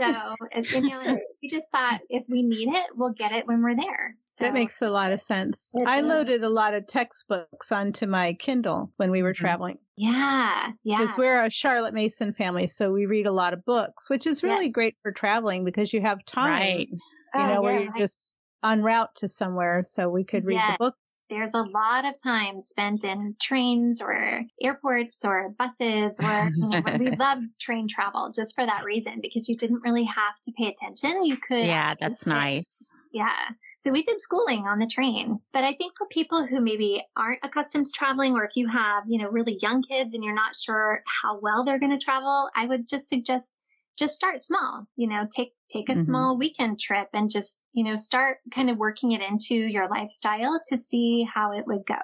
[0.00, 3.76] So, you know, we just thought if we need it, we'll get it when we're
[3.76, 4.14] there.
[4.26, 5.74] So, that makes a lot of sense.
[5.86, 9.44] I loaded a lot of textbooks onto my Kindle when we were mm-hmm.
[9.44, 9.78] traveling.
[9.96, 10.98] Yeah, yeah.
[10.98, 14.42] Because we're a Charlotte Mason family, so we read a lot of books, which is
[14.42, 14.72] really yes.
[14.72, 16.50] great for traveling because you have time.
[16.50, 16.88] Right.
[16.90, 16.98] You
[17.34, 17.58] oh, know, yeah.
[17.60, 20.76] where you're just en route to somewhere, so we could read yes.
[20.78, 20.94] the book
[21.28, 26.82] there's a lot of time spent in trains or airports or buses or you know,
[26.98, 30.68] we loved train travel just for that reason because you didn't really have to pay
[30.68, 31.24] attention.
[31.24, 32.90] You could Yeah, that's nice.
[33.12, 33.32] Yeah.
[33.78, 35.40] So we did schooling on the train.
[35.52, 39.04] But I think for people who maybe aren't accustomed to traveling or if you have,
[39.06, 42.50] you know, really young kids and you're not sure how well they're going to travel,
[42.54, 43.58] I would just suggest
[43.98, 46.02] just start small, you know, take, take a mm-hmm.
[46.02, 50.60] small weekend trip and just, you know, start kind of working it into your lifestyle
[50.68, 51.96] to see how it would go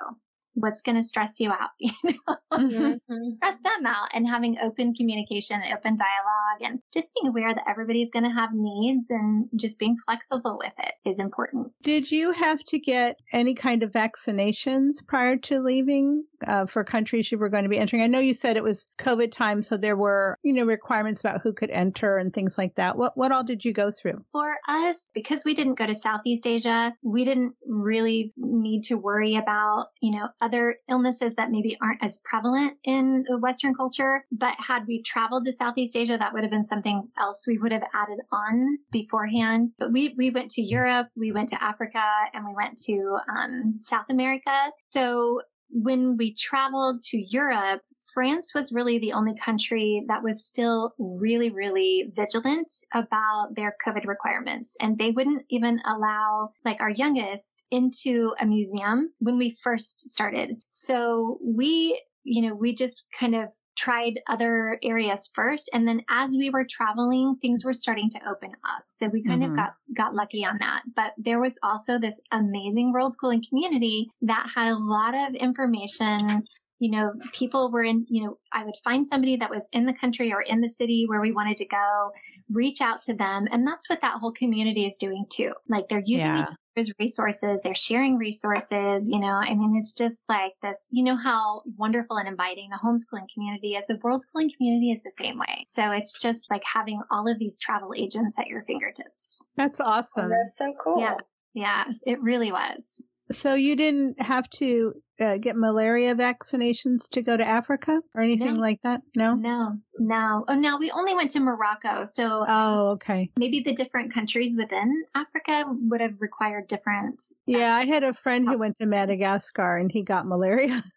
[0.55, 3.37] what's going to stress you out, you know, mm-hmm.
[3.37, 8.11] stress them out and having open communication, open dialogue and just being aware that everybody's
[8.11, 11.69] going to have needs and just being flexible with it is important.
[11.83, 17.31] Did you have to get any kind of vaccinations prior to leaving uh, for countries
[17.31, 18.03] you were going to be entering?
[18.03, 21.41] I know you said it was COVID time, so there were, you know, requirements about
[21.43, 22.97] who could enter and things like that.
[22.97, 24.25] What, what all did you go through?
[24.33, 29.37] For us, because we didn't go to Southeast Asia, we didn't really need to worry
[29.37, 34.25] about, you know, other illnesses that maybe aren't as prevalent in Western culture.
[34.31, 37.73] But had we traveled to Southeast Asia, that would have been something else we would
[37.73, 39.71] have added on beforehand.
[39.79, 42.03] But we, we went to Europe, we went to Africa,
[42.33, 44.71] and we went to um, South America.
[44.91, 47.83] So when we traveled to Europe,
[48.13, 54.07] France was really the only country that was still really, really vigilant about their COVID
[54.07, 54.77] requirements.
[54.81, 60.61] And they wouldn't even allow like our youngest into a museum when we first started.
[60.69, 63.49] So we, you know, we just kind of
[63.83, 68.51] tried other areas first and then as we were traveling things were starting to open
[68.65, 69.53] up so we kind mm-hmm.
[69.53, 74.09] of got got lucky on that but there was also this amazing world schooling community
[74.21, 76.45] that had a lot of information
[76.79, 79.93] you know, people were in, you know, I would find somebody that was in the
[79.93, 82.11] country or in the city where we wanted to go,
[82.51, 83.47] reach out to them.
[83.53, 85.53] And that's what that whole community is doing too.
[85.69, 86.47] Like they're using yeah.
[86.77, 91.05] Each there's resources, they're sharing resources, you know, I mean, it's just like this, you
[91.05, 93.87] know, how wonderful and inviting the homeschooling community is.
[93.87, 95.67] The world schooling community is the same way.
[95.71, 99.43] So it's just like having all of these travel agents at your fingertips.
[99.57, 100.29] That's awesome.
[100.31, 101.01] That's so cool.
[101.01, 101.17] Yeah.
[101.55, 103.07] Yeah, it really was.
[103.31, 108.55] So you didn't have to uh, get malaria vaccinations to go to Africa or anything
[108.55, 108.61] No.
[108.61, 109.01] like that?
[109.17, 109.35] No.
[109.35, 110.45] No, no.
[110.49, 112.05] Oh, no, we only went to Morocco.
[112.05, 113.31] So Oh, okay.
[113.39, 117.23] maybe the different countries within Africa would have required different.
[117.47, 120.83] Yeah, I had a friend who went to Madagascar and he got malaria.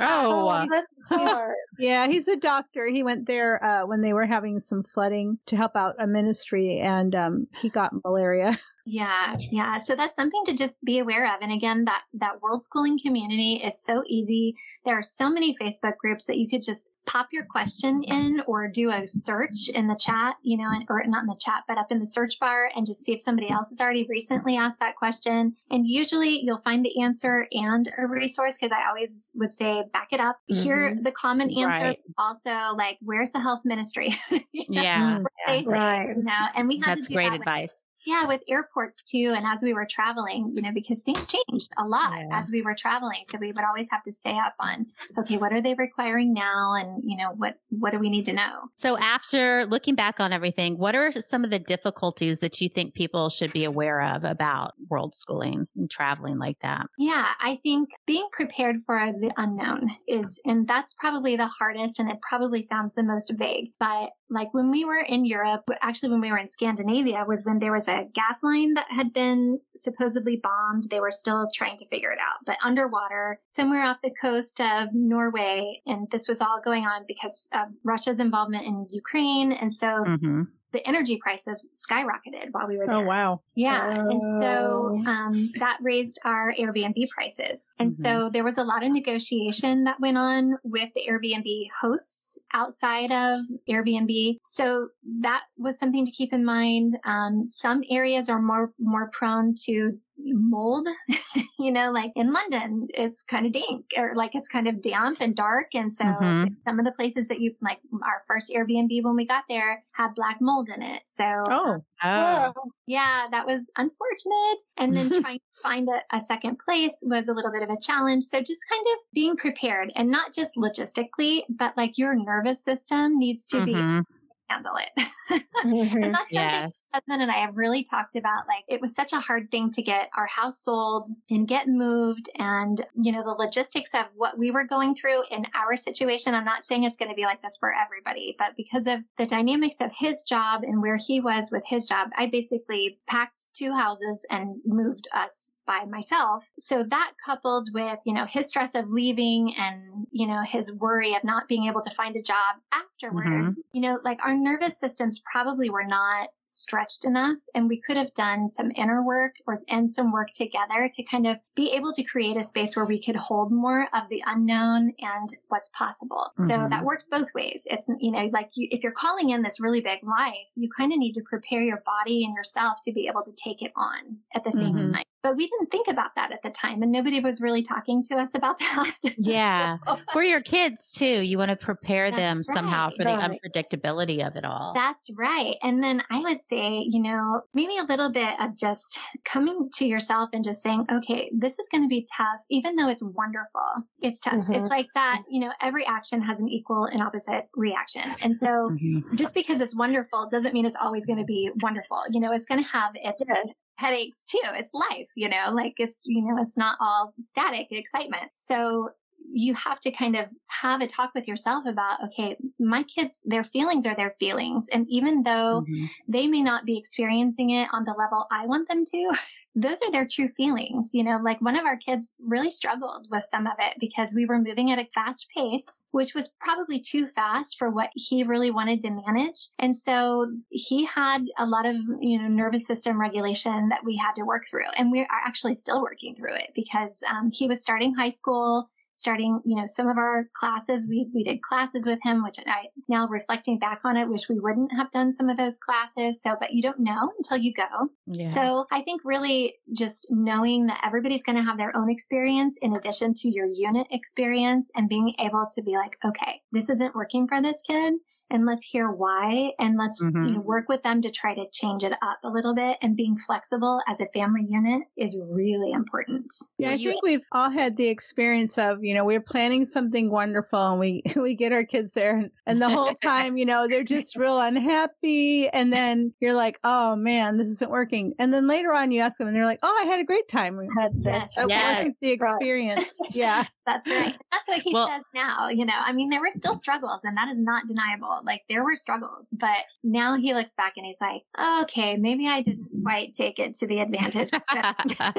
[0.00, 0.66] Oh.
[0.68, 1.54] that's hard.
[1.78, 2.86] Yeah, he's a doctor.
[2.86, 6.78] He went there uh, when they were having some flooding to help out a ministry,
[6.78, 8.58] and um, he got malaria.
[8.90, 9.76] Yeah, yeah.
[9.76, 11.42] So that's something to just be aware of.
[11.42, 14.56] And again, that that world schooling community is so easy.
[14.86, 18.66] There are so many Facebook groups that you could just pop your question in or
[18.66, 21.76] do a search in the chat, you know, and- or not in the chat, but
[21.76, 24.80] up in the search bar and just see if somebody else has already recently asked
[24.80, 25.54] that question.
[25.70, 30.08] And usually you'll find the answer and a resource because I always would say back
[30.12, 30.38] it up.
[30.46, 31.02] Hear mm-hmm.
[31.02, 31.88] the common answer.
[31.88, 32.00] Right.
[32.16, 34.16] Also, like, where's the health ministry?
[34.30, 34.38] You
[34.70, 35.18] know, Yeah.
[35.46, 35.62] Yeah.
[35.66, 36.16] Right.
[36.16, 37.84] you know, and we had That's to do great that with advice.
[38.08, 39.34] Yeah, with airports too.
[39.36, 42.38] And as we were traveling, you know, because things changed a lot Yeah.
[42.38, 43.22] as we were traveling.
[43.24, 44.86] So we would always have to stay up on,
[45.18, 46.74] okay, what are they requiring now?
[46.74, 48.70] And, you know, what, what do we need to know?
[48.78, 52.94] So after looking back on everything, what are some of the difficulties that you think
[52.94, 56.86] people should be aware of about world schooling and traveling like that?
[56.96, 62.10] Yeah, I think being prepared for the unknown is, and that's probably the hardest and
[62.10, 66.20] it probably sounds the most vague, but like when we were in Europe, actually when
[66.20, 70.36] we were in Scandinavia was when there was a gas line that had been supposedly
[70.42, 70.84] bombed.
[70.90, 74.88] They were still trying to figure it out, but underwater somewhere off the coast of
[74.92, 75.82] Norway.
[75.86, 79.52] And this was all going on because of Russia's involvement in Ukraine.
[79.52, 80.42] And so Mm-hmm.
[80.72, 82.96] The energy prices skyrocketed while we were there.
[82.96, 83.40] Oh wow.
[83.54, 84.00] Yeah.
[84.08, 85.10] And so Oh.
[85.10, 87.70] um, that raised our Airbnb prices.
[87.78, 92.38] And so there was a lot of negotiation that went on with the Airbnb hosts
[92.52, 94.36] outside of Airbnb.
[94.44, 94.88] So
[95.20, 96.98] that was something to keep in mind.
[97.04, 100.88] Um, some areas are more, more prone to mold,
[101.58, 105.18] you know, like in London, it's kind of dank or like it's kind of damp
[105.20, 105.68] and dark.
[105.74, 106.56] And so Mhm.
[106.66, 110.14] some of the places that you like our first Airbnb when we got there had
[110.14, 111.02] black mold in it.
[111.06, 112.52] So Oh, Oh.
[112.86, 114.62] yeah, that was unfortunate.
[114.76, 117.80] And then trying to find a, a second place was a little bit of a
[117.80, 118.24] challenge.
[118.24, 123.18] So just kind of being prepared and not just logistically, but like your nervous system
[123.18, 124.04] needs to be Mhm.
[124.48, 125.08] Handle it.
[125.64, 126.02] Mhm.
[126.02, 126.82] and that's something Yes.
[126.92, 128.46] my husband and I have really talked about.
[128.48, 132.30] Like it was such a hard thing to get our house sold and get moved
[132.36, 136.34] and, you know, the logistics of what we were going through in our situation.
[136.34, 139.26] I'm not saying it's going to be like this for everybody, but because of the
[139.26, 143.72] dynamics of his job and where he was with his job, I basically packed two
[143.72, 146.48] houses and moved us by myself.
[146.58, 151.14] So that coupled with, you know, his stress of leaving and, you know, his worry
[151.14, 153.56] of not being able to find a job afterward, Mhm.
[153.72, 158.12] you know, like our nervous systems probably were not stretched enough and we could have
[158.14, 162.02] done some inner work or and some work together to kind of be able to
[162.02, 166.32] create a space where we could hold more of the unknown and what's possible.
[166.38, 166.70] So Mhm.
[166.70, 167.66] that works both ways.
[167.66, 170.92] It's, you know, like you, if you're calling in this really big life, you kind
[170.92, 174.18] of need to prepare your body and yourself to be able to take it on
[174.34, 174.92] at the same Mhm.
[174.94, 175.04] time.
[175.22, 178.16] But we didn't think about that at the time and nobody was really talking to
[178.16, 178.94] us about that.
[179.18, 179.76] Yeah.
[180.12, 182.96] For your kids too, you want to prepare That's them somehow right.
[182.96, 183.40] for the Right.
[183.44, 184.72] unpredictability of it all.
[184.74, 185.56] That's right.
[185.62, 189.86] And then I would say, you know, maybe a little bit of just coming to
[189.86, 193.62] yourself and just saying, okay, this is going to be tough, even though it's wonderful.
[194.00, 194.34] It's tough.
[194.34, 194.54] Mhm.
[194.54, 198.02] It's like that, you know, every action has an equal and opposite reaction.
[198.22, 199.16] And so Mhm.
[199.16, 202.02] just because it's wonderful doesn't mean it's always going to be wonderful.
[202.10, 203.48] You know, it's going to have its Yes.
[203.78, 204.40] Headaches too.
[204.54, 208.30] It's life, you know, like it's, you know, it's not all static excitement.
[208.34, 208.90] So
[209.32, 213.44] you have to kind of have a talk with yourself about, okay, my kids, their
[213.44, 214.68] feelings are their feelings.
[214.68, 215.88] And even though Mhm.
[216.08, 219.12] they may not be experiencing it on the level I want them to,
[219.54, 220.94] those are their true feelings.
[220.94, 224.26] You know, like one of our kids really struggled with some of it because we
[224.26, 228.50] were moving at a fast pace, which was probably too fast for what he really
[228.50, 229.48] wanted to manage.
[229.58, 234.14] And so he had a lot of, you know, nervous system regulation that we had
[234.14, 234.68] to work through.
[234.76, 238.68] And we are actually still working through it because um, he was starting high school
[238.98, 242.66] starting, you know, some of our classes, we, we did classes with him, which I
[242.88, 246.20] now reflecting back on it, wish we wouldn't have done some of those classes.
[246.20, 247.88] So, but you don't know until you go.
[248.06, 248.30] Yeah.
[248.30, 252.74] So I think really just knowing that everybody's going to have their own experience in
[252.74, 257.28] addition to your unit experience and being able to be like, okay, this isn't working
[257.28, 257.94] for this kid.
[258.30, 260.24] And let's hear why and let's mm-hmm.
[260.24, 262.96] you know, work with them to try to change it up a little bit and
[262.96, 266.32] being flexible as a family unit is really important.
[266.58, 270.10] Yeah, I you, think we've all had the experience of, you know, we're planning something
[270.10, 273.66] wonderful and we we get our kids there and, and the whole time, you know,
[273.66, 278.46] they're just real unhappy and then you're like, "Oh man, this isn't working." And then
[278.46, 280.94] later on you ask them and they're like, "Oh, I had a great time." That's
[281.04, 281.34] yes.
[281.34, 281.76] That yes.
[281.76, 282.86] wasn't the experience.
[283.10, 283.44] yeah.
[283.66, 284.16] That's right.
[284.32, 285.74] That's what he well, says now, you know.
[285.76, 288.17] I mean, there were still struggles and that is not deniable.
[288.24, 291.22] Like there were struggles, but now he looks back and he's like,
[291.62, 292.82] okay, maybe I didn't mm-hmm.
[292.82, 294.30] quite take it to the advantage.
[294.52, 295.14] but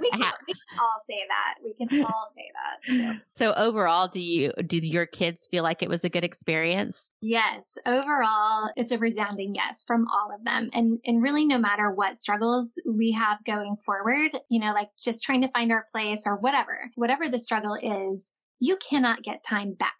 [0.00, 1.54] we can, we can all say that.
[1.64, 3.20] We can all say that.
[3.36, 3.52] So.
[3.52, 7.10] so overall, do you did your kids feel like it was a good experience?
[7.20, 11.90] Yes, overall, it's a resounding yes from all of them, and and really, no matter
[11.90, 16.22] what struggles we have going forward, you know, like just trying to find our place
[16.26, 19.94] or whatever, whatever the struggle is, you cannot get time back.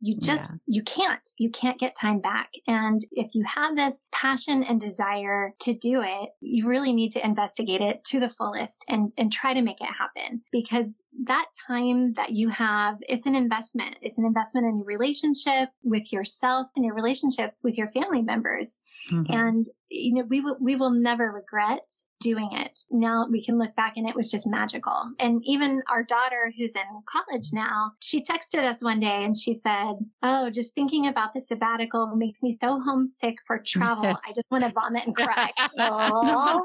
[0.00, 0.76] You just, yeah.
[0.76, 2.50] you can't, you can't get time back.
[2.66, 7.24] And if you have this passion and desire to do it, you really need to
[7.24, 12.12] investigate it to the fullest and, and try to make it happen because that time
[12.14, 13.96] that you have, it's an investment.
[14.00, 18.80] It's an investment in your relationship with yourself and your relationship with your family members.
[19.10, 19.32] Mm-hmm.
[19.32, 21.84] And, you know, we will, we will never regret
[22.20, 22.78] doing it.
[22.90, 25.12] Now we can look back and it was just magical.
[25.18, 29.54] And even our daughter who's in college now, she texted us one day and she
[29.54, 34.04] said, Oh, just thinking about the sabbatical makes me so homesick for travel.
[34.26, 35.50] I just want to vomit and cry.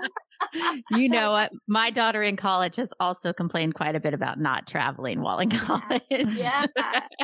[0.91, 1.51] you know what?
[1.67, 5.49] My daughter in college has also complained quite a bit about not traveling while in
[5.49, 6.01] college.
[6.09, 6.65] Yeah.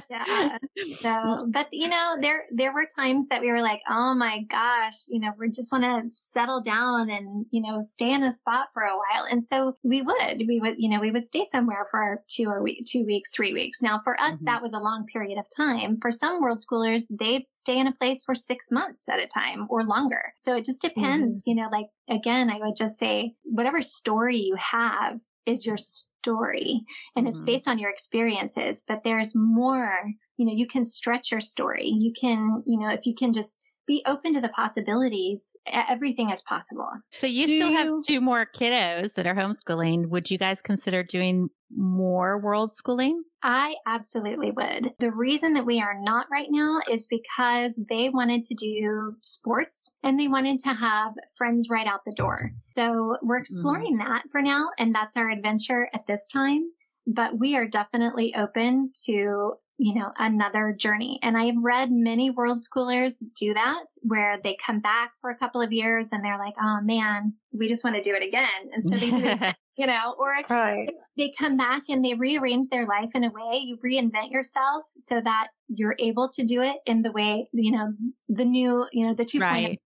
[0.09, 0.57] Yeah.
[0.99, 4.95] So, but you know, there, there were times that we were like, oh my gosh,
[5.09, 8.69] you know, we just want to settle down and, you know, stay in a spot
[8.73, 9.25] for a while.
[9.29, 12.63] And so we would, we would, you know, we would stay somewhere for two or
[12.63, 13.81] week, two weeks, three weeks.
[13.81, 14.45] Now for us, mm-hmm.
[14.45, 15.97] that was a long period of time.
[16.01, 19.67] For some world schoolers, they stay in a place for six months at a time
[19.69, 20.33] or longer.
[20.41, 21.49] So it just depends, mm-hmm.
[21.49, 26.81] you know, like again, I would just say whatever story you have is your story
[27.15, 27.31] and mm-hmm.
[27.31, 31.87] it's based on your experiences, but there's more, you know, you can stretch your story.
[31.87, 33.59] You can, you know, if you can just
[33.89, 35.51] be open to the possibilities.
[35.65, 36.87] Everything is possible.
[37.11, 37.77] So you Do still you...
[37.77, 40.07] have two more kiddos that are homeschooling.
[40.09, 43.23] Would you guys consider doing more world schooling?
[43.41, 44.93] I absolutely would.
[44.99, 49.91] The reason that we are not right now is because they wanted to do sports
[50.03, 52.51] and they wanted to have friends right out the door.
[52.75, 53.41] So we're mm-hmm.
[53.41, 54.05] exploring mm.
[54.05, 56.61] that for now, and that's our adventure at this time.
[57.07, 61.19] But we are definitely open to you know, another journey.
[61.23, 65.61] And I've read many world schoolers do that where they come back for a couple
[65.61, 68.71] of years and they're like, oh man, we just want to do it again.
[68.73, 70.91] And so they do it, you know, or right.
[71.15, 75.21] they come back and they rearrange their life in a way you reinvent yourself so
[75.21, 77.93] that you're able to do it in the way, you know,
[78.27, 79.79] the new, you know, the 2.0 right.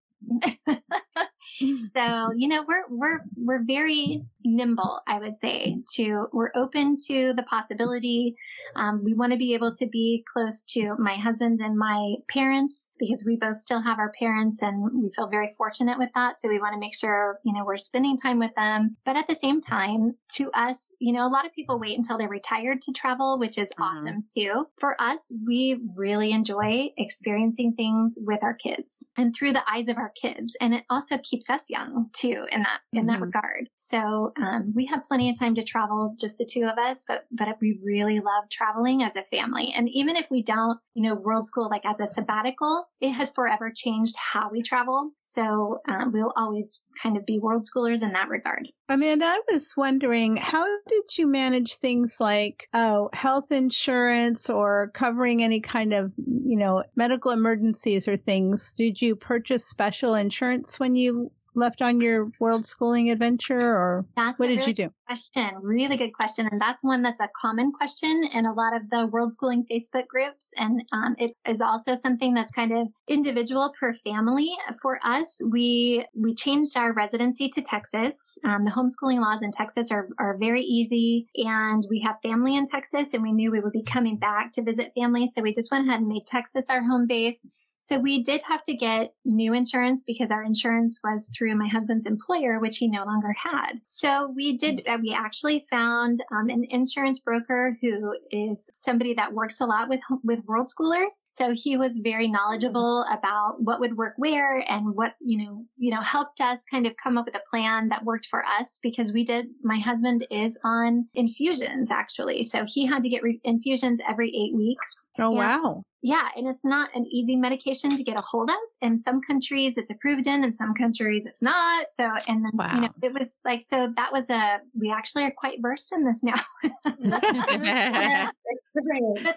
[1.60, 7.34] so, you know, we're, we're, we're very nimble, I would say, to, we're open to
[7.34, 8.36] the possibility.
[8.76, 12.92] Um, we want to be able to be close to my husband and my parents
[13.00, 16.40] because we both still have our parents and we feel very fortunate with that.
[16.40, 18.98] So we want to make sure, you know, we're spending time with them.
[19.06, 22.18] But at the same time, to us, you know, a lot of people wait until
[22.18, 23.84] they're retired to travel, which is mm-hmm.
[23.84, 24.66] awesome too.
[24.80, 29.98] For us, we really enjoy experiencing things with our kids and through the eyes of
[29.98, 30.56] our kids.
[30.60, 33.08] And it also keeps us young too in that, in mm-hmm.
[33.08, 33.70] that regard.
[33.78, 37.26] So, um, we have plenty of time to travel, just the two of us, but,
[37.32, 39.74] but we really love traveling as a family.
[39.76, 43.32] And even if we don't, you know, world school like as a sabbatical, it has
[43.32, 45.12] forever changed how we travel.
[45.22, 48.68] So, um, we'll always kind of be world schoolers in that regard.
[48.90, 55.44] Amanda, I was wondering, how did you manage things like, oh, health insurance or covering
[55.44, 58.74] any kind of, you know, medical emergencies or things?
[58.78, 64.40] Did you purchase special insurance when you left on your world schooling adventure or that's
[64.40, 64.90] what did really you do?
[65.08, 65.52] Question.
[65.62, 66.48] Really good question.
[66.52, 70.08] And that's one that's a common question in a lot of the world schooling Facebook
[70.08, 70.54] groups.
[70.58, 74.52] And um, it is also something that's kind of individual per family.
[74.82, 78.38] For us, we, we changed our residency to Texas.
[78.44, 82.66] Um, the homeschooling laws in Texas are, are very easy and we have family in
[82.66, 85.28] Texas and we knew we would be coming back to visit family.
[85.28, 87.46] So we just went ahead and made Texas our home base.
[87.84, 92.06] So we did have to get new insurance because our insurance was through my husband's
[92.06, 93.74] employer, which he no longer had.
[93.86, 99.34] So we did, uh, we actually found um, an insurance broker who is somebody that
[99.34, 101.28] works a lot with, with world schoolers.
[101.30, 105.94] So he was very knowledgeable about what would work where and what, you know, you
[105.94, 109.12] know, helped us kind of come up with a plan that worked for us because
[109.12, 112.44] we did, my husband is on infusions actually.
[112.44, 115.06] So he had to get re- infusions every eight weeks.
[115.20, 115.84] Oh, wow.
[116.04, 118.58] Yeah, and it's not an easy medication to get a hold of.
[118.82, 121.88] In some countries it's approved in, in some countries it's not.
[121.94, 122.76] So, and then, wow.
[122.76, 126.04] you know, it was like, so that was a, we actually are quite versed in
[126.04, 126.36] this now.
[126.62, 126.74] but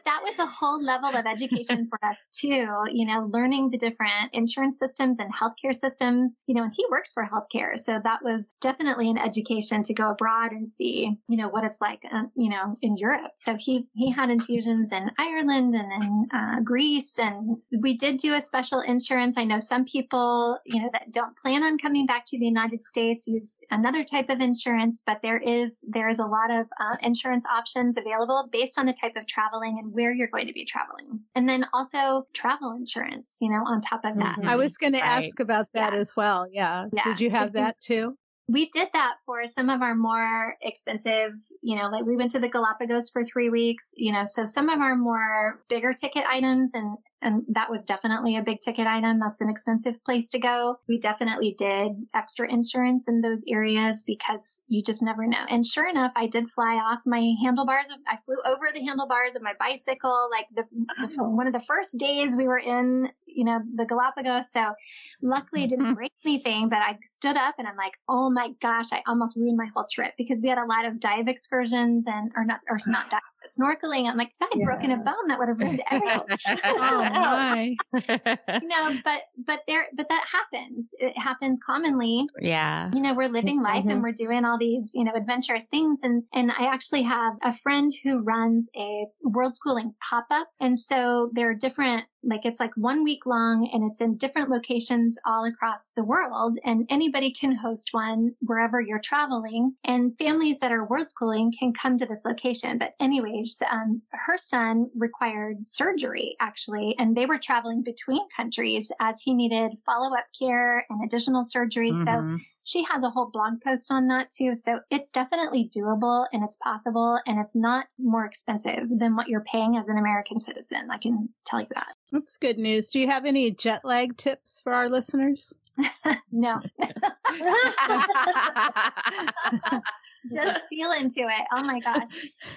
[0.04, 4.32] that was a whole level of education for us too, you know, learning the different
[4.32, 7.78] insurance systems and healthcare systems, you know, and he works for healthcare.
[7.78, 11.80] So that was definitely an education to go abroad and see, you know, what it's
[11.80, 13.30] like, uh, you know, in Europe.
[13.36, 18.34] So he, he had infusions in Ireland and in uh, Greece and we did do
[18.34, 19.36] a special insurance.
[19.36, 22.82] I know some people, you know, that don't plan on coming back to the United
[22.82, 26.96] States use another type of insurance, but there is, there is a lot of uh,
[27.02, 30.64] insurance options available based on the type of traveling and where you're going to be
[30.64, 31.20] traveling.
[31.34, 34.38] And then also travel insurance, you know, on top of that.
[34.38, 34.48] Mm-hmm.
[34.48, 35.00] I was going right.
[35.00, 35.98] to ask about that yeah.
[35.98, 36.46] as well.
[36.50, 36.86] Yeah.
[36.92, 37.04] yeah.
[37.04, 38.16] Did you have that too?
[38.48, 42.38] We did that for some of our more expensive, you know, like we went to
[42.38, 46.74] the Galapagos for three weeks, you know, so some of our more bigger ticket items
[46.74, 49.18] and and that was definitely a big ticket item.
[49.18, 50.76] That's an expensive place to go.
[50.88, 55.44] We definitely did extra insurance in those areas because you just never know.
[55.48, 57.86] And sure enough, I did fly off my handlebars.
[57.86, 60.28] Of, I flew over the handlebars of my bicycle.
[60.30, 60.64] Like the,
[61.00, 64.52] the one of the first days we were in, you know, the Galapagos.
[64.52, 64.72] So
[65.20, 65.94] luckily it didn't mm-hmm.
[65.94, 69.56] break anything, but I stood up and I'm like, oh my gosh, I almost ruined
[69.56, 72.78] my whole trip because we had a lot of dive excursions and, or not, or
[72.86, 74.08] not dive snorkeling.
[74.08, 74.64] I'm like, if I had yeah.
[74.66, 76.58] broken a bone, that would have ruined everything.
[76.64, 77.76] oh my.
[78.62, 80.94] no, but but there, but that happens.
[80.98, 82.26] It happens commonly.
[82.40, 82.90] Yeah.
[82.94, 83.90] You know, we're living life mm-hmm.
[83.90, 86.02] and we're doing all these, you know, adventurous things.
[86.02, 90.78] And and I actually have a friend who runs a world schooling pop up, and
[90.78, 95.18] so there are different like it's like one week long and it's in different locations
[95.24, 100.72] all across the world and anybody can host one wherever you're traveling and families that
[100.72, 102.78] are world schooling can come to this location.
[102.78, 109.20] But anyways, um, her son required surgery actually, and they were traveling between countries as
[109.20, 111.92] he needed follow up care and additional surgery.
[111.92, 112.36] Mm-hmm.
[112.36, 114.56] So she has a whole blog post on that too.
[114.56, 119.44] So it's definitely doable and it's possible and it's not more expensive than what you're
[119.44, 120.90] paying as an American citizen.
[120.90, 121.94] I can tell you that.
[122.10, 122.90] That's good news.
[122.90, 125.54] Do you have any jet lag tips for our listeners?
[126.32, 126.60] no.
[130.28, 131.46] just feel into it.
[131.52, 132.08] Oh my gosh.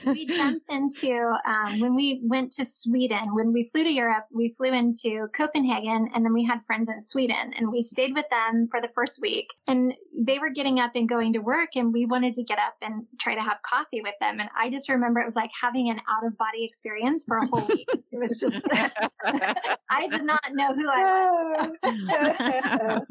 [0.06, 4.54] We jumped into, um, when we went to Sweden, when we flew to Europe, we
[4.58, 8.68] flew into Copenhagen and then we had friends in Sweden and we stayed with them
[8.72, 12.06] for the first week and they were getting up and going to work and we
[12.06, 14.40] wanted to get up and try to have coffee with them.
[14.40, 17.48] And I just remember it was like having an out of body experience for a
[17.48, 17.88] whole week.
[18.12, 18.68] It was just,
[19.90, 21.84] I did not know who I was.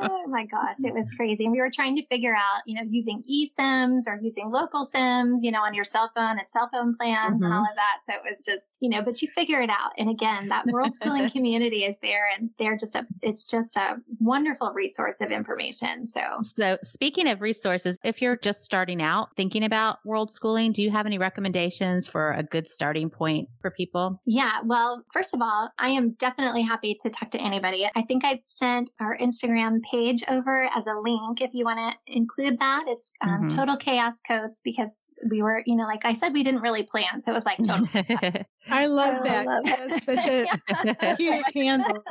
[0.00, 0.76] oh my gosh.
[0.84, 1.44] It was crazy.
[1.44, 4.84] And we were trying to figure out, you know, using e SIMs or using local
[4.84, 7.44] SIMs, you know, on your cell phone and cell phone plans mm-hmm.
[7.44, 7.98] and all of that.
[8.04, 9.92] So it was just, you know, but you figure it out.
[9.98, 13.96] And again, that world schooling community is there and they're just a, it's just a
[14.20, 16.06] wonderful resource of information.
[16.06, 20.82] So, so speaking of resources, if you're just starting out thinking about world schooling, do
[20.82, 24.20] you have any recommendations for a good starting point for people?
[24.26, 24.60] Yeah.
[24.64, 27.88] Well, first of all, I am definitely happy to talk to anybody.
[27.94, 32.12] I think I've sent our Instagram page over as a link if you want to
[32.12, 32.84] include that.
[32.86, 33.48] It's um, mm-hmm.
[33.48, 37.20] Total Chaos Coates because we were, you know, like I said, we didn't really plan.
[37.20, 37.88] So it was like total.
[38.70, 39.46] I love I that.
[39.46, 42.04] Love That's such a cute handle.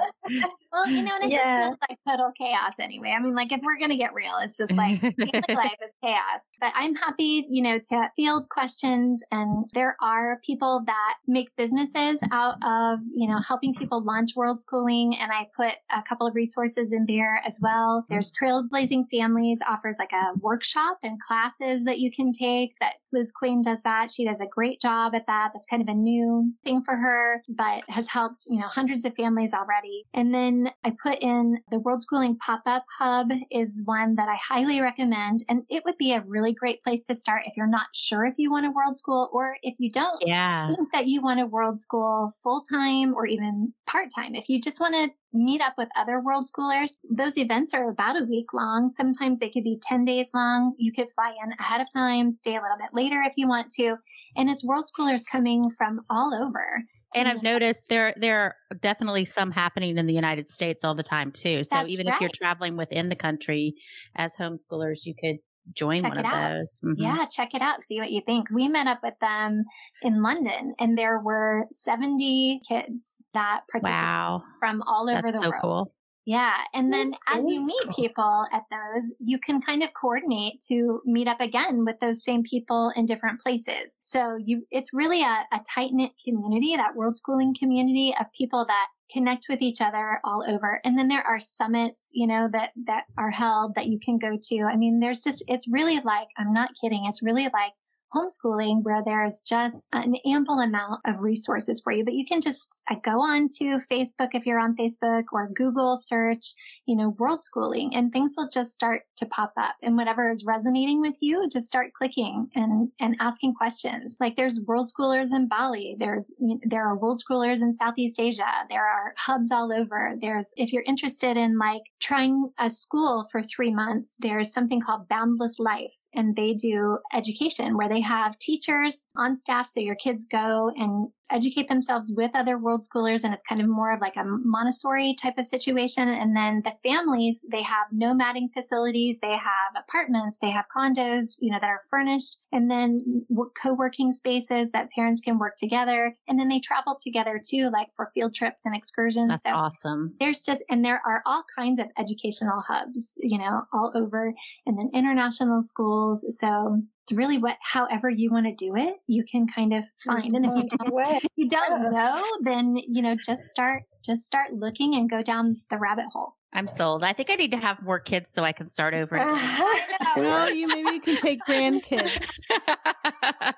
[0.71, 1.67] Well, you know, and it yeah.
[1.67, 3.13] just feels like total chaos anyway.
[3.15, 6.41] I mean, like if we're going to get real, it's just like life is chaos.
[6.59, 9.23] But I'm happy, you know, to field questions.
[9.31, 14.59] And there are people that make businesses out of, you know, helping people launch world
[14.59, 15.17] schooling.
[15.17, 18.05] And I put a couple of resources in there as well.
[18.09, 23.31] There's Trailblazing Families offers like a workshop and classes that you can take that Liz
[23.31, 24.11] Queen does that.
[24.11, 25.51] She does a great job at that.
[25.53, 29.15] That's kind of a new thing for her, but has helped, you know, hundreds of
[29.15, 30.03] families already.
[30.13, 34.81] And then I put in the World Schooling Pop-Up Hub is one that I highly
[34.81, 35.43] recommend.
[35.49, 38.35] And it would be a really great place to start if you're not sure if
[38.37, 40.67] you want a world school or if you don't yeah.
[40.67, 44.35] think that you want a world school full time or even part time.
[44.35, 46.91] If you just want to meet up with other world schoolers.
[47.09, 48.89] Those events are about a week long.
[48.89, 50.73] Sometimes they could be 10 days long.
[50.77, 53.69] You could fly in ahead of time, stay a little bit later if you want
[53.71, 53.95] to.
[54.35, 56.83] And it's world schoolers coming from all over.
[57.15, 61.03] And I've noticed there there are definitely some happening in the United States all the
[61.03, 61.63] time too.
[61.63, 62.15] So That's even right.
[62.15, 63.75] if you're traveling within the country
[64.15, 65.37] as homeschoolers, you could
[65.73, 66.57] join check one of out.
[66.57, 66.79] those.
[66.83, 67.01] Mm-hmm.
[67.01, 67.83] Yeah, check it out.
[67.83, 68.49] See what you think.
[68.49, 69.65] We met up with them
[70.01, 74.43] in London and there were 70 kids that participated wow.
[74.59, 75.61] from all over That's the so world.
[75.61, 75.93] Cool.
[76.27, 76.57] Yeah.
[76.73, 77.93] And then as you meet cool.
[77.93, 82.43] people at those, you can kind of coordinate to meet up again with those same
[82.43, 83.99] people in different places.
[84.01, 88.65] So you, it's really a, a tight knit community, that world schooling community of people
[88.67, 90.81] that connect with each other all over.
[90.83, 94.37] And then there are summits, you know, that, that are held that you can go
[94.37, 94.63] to.
[94.63, 97.05] I mean, there's just, it's really like, I'm not kidding.
[97.05, 97.71] It's really like
[98.15, 102.03] homeschooling where there's just an ample amount of resources for you.
[102.03, 105.97] But you can just uh, go on to Facebook if you're on Facebook or Google
[105.97, 106.53] search,
[106.85, 110.45] you know, world schooling and things will just start to pop up and whatever is
[110.45, 114.17] resonating with you, just start clicking and, and asking questions.
[114.19, 115.95] Like there's world schoolers in Bali.
[115.99, 116.31] There's,
[116.63, 118.45] there are world schoolers in Southeast Asia.
[118.69, 120.13] There are hubs all over.
[120.19, 125.07] There's, if you're interested in like trying a school for three months, there's something called
[125.09, 129.69] Boundless Life and they do education where they have teachers on staff.
[129.69, 133.67] So your kids go and educate themselves with other world schoolers and it's kind of
[133.67, 136.07] more of like a Montessori type of situation.
[136.07, 141.51] And then the families, they have nomading facilities, they have apartments, they have condos, you
[141.51, 143.25] know, that are furnished and then
[143.61, 146.15] co-working spaces that parents can work together.
[146.27, 149.29] And then they travel together too, like for field trips and excursions.
[149.29, 150.13] That's so awesome.
[150.19, 154.33] There's just, and there are all kinds of educational hubs, you know, all over
[154.65, 156.25] and then international schools.
[156.39, 160.35] So it's really what, however you want to do it, you can kind of find.
[160.35, 160.97] And if you mm-hmm.
[160.97, 165.61] don't, you don't know, then, you know, just start, just start looking and go down
[165.69, 166.33] the rabbit hole.
[166.51, 167.05] I'm sold.
[167.05, 169.15] I think I need to have more kids so I can start over.
[170.17, 172.29] well, you maybe you can take grandkids.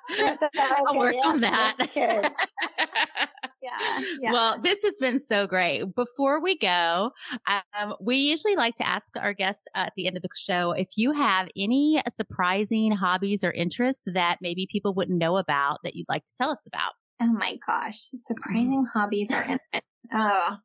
[0.59, 1.75] I'll work on that.
[3.61, 4.31] Yeah, yeah.
[4.31, 5.83] Well, this has been so great.
[5.95, 7.11] Before we go,
[7.47, 10.89] um, we usually like to ask our guests at the end of the show if
[10.95, 16.09] you have any surprising hobbies or interests that maybe people wouldn't know about that you'd
[16.09, 16.93] like to tell us about.
[17.21, 18.91] Oh my gosh, surprising mm.
[18.93, 19.88] hobbies or interests.
[20.13, 20.57] Oh,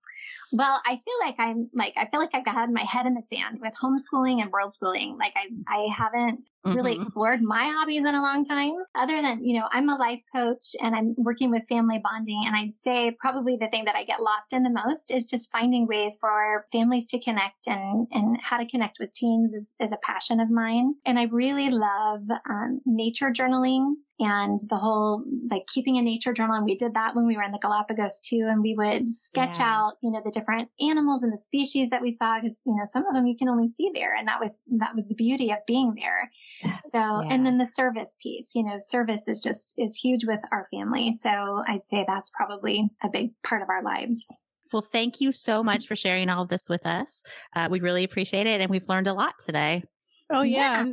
[0.55, 3.23] well, I feel like I'm like I feel like I've had my head in the
[3.23, 5.19] sand with homeschooling and world schooling.
[5.19, 6.77] Like I I haven't mm-hmm.
[6.77, 8.75] really explored my hobbies in a long time.
[8.95, 12.55] Other than you know I'm a life coach and I'm working with family bonding, and
[12.55, 15.89] I'd say probably the thing that I get lost in the most is just finding
[15.89, 19.91] ways for our families to connect and and how to connect with teens is is
[19.91, 20.95] a passion of mine.
[21.05, 26.57] And I really love um, nature journaling and the whole like keeping a nature journal.
[26.57, 28.47] And we did that when we were in the Galapagos too.
[28.49, 29.75] And we would sketch yeah.
[29.75, 32.85] out, you know, the different animals and the species that we saw because, you know,
[32.85, 34.15] some of them you can only see there.
[34.15, 36.31] And that was, that was the beauty of being there.
[36.63, 37.29] Yes, so, yeah.
[37.31, 41.13] and then the service piece, you know, service is just, is huge with our family.
[41.13, 44.33] So I'd say that's probably a big part of our lives.
[44.73, 47.23] Well, thank you so much for sharing all of this with us.
[47.55, 48.61] Uh, we really appreciate it.
[48.61, 49.85] And we've learned a lot today.
[50.31, 50.85] Oh yeah.
[50.85, 50.93] yeah.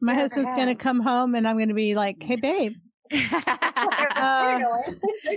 [0.00, 2.74] My husband's going to come home and I'm going to be like, hey, babe.
[3.12, 4.58] uh,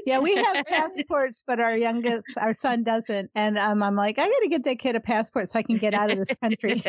[0.06, 3.32] yeah, we have passports, but our youngest, our son doesn't.
[3.36, 5.78] And um, I'm like, I got to get that kid a passport so I can
[5.78, 6.84] get out of this country.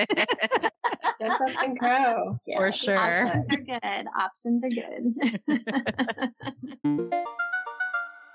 [1.20, 2.38] Just let him go.
[2.46, 2.98] Yeah, For sure.
[2.98, 4.06] Options are good.
[4.18, 5.14] Options are good.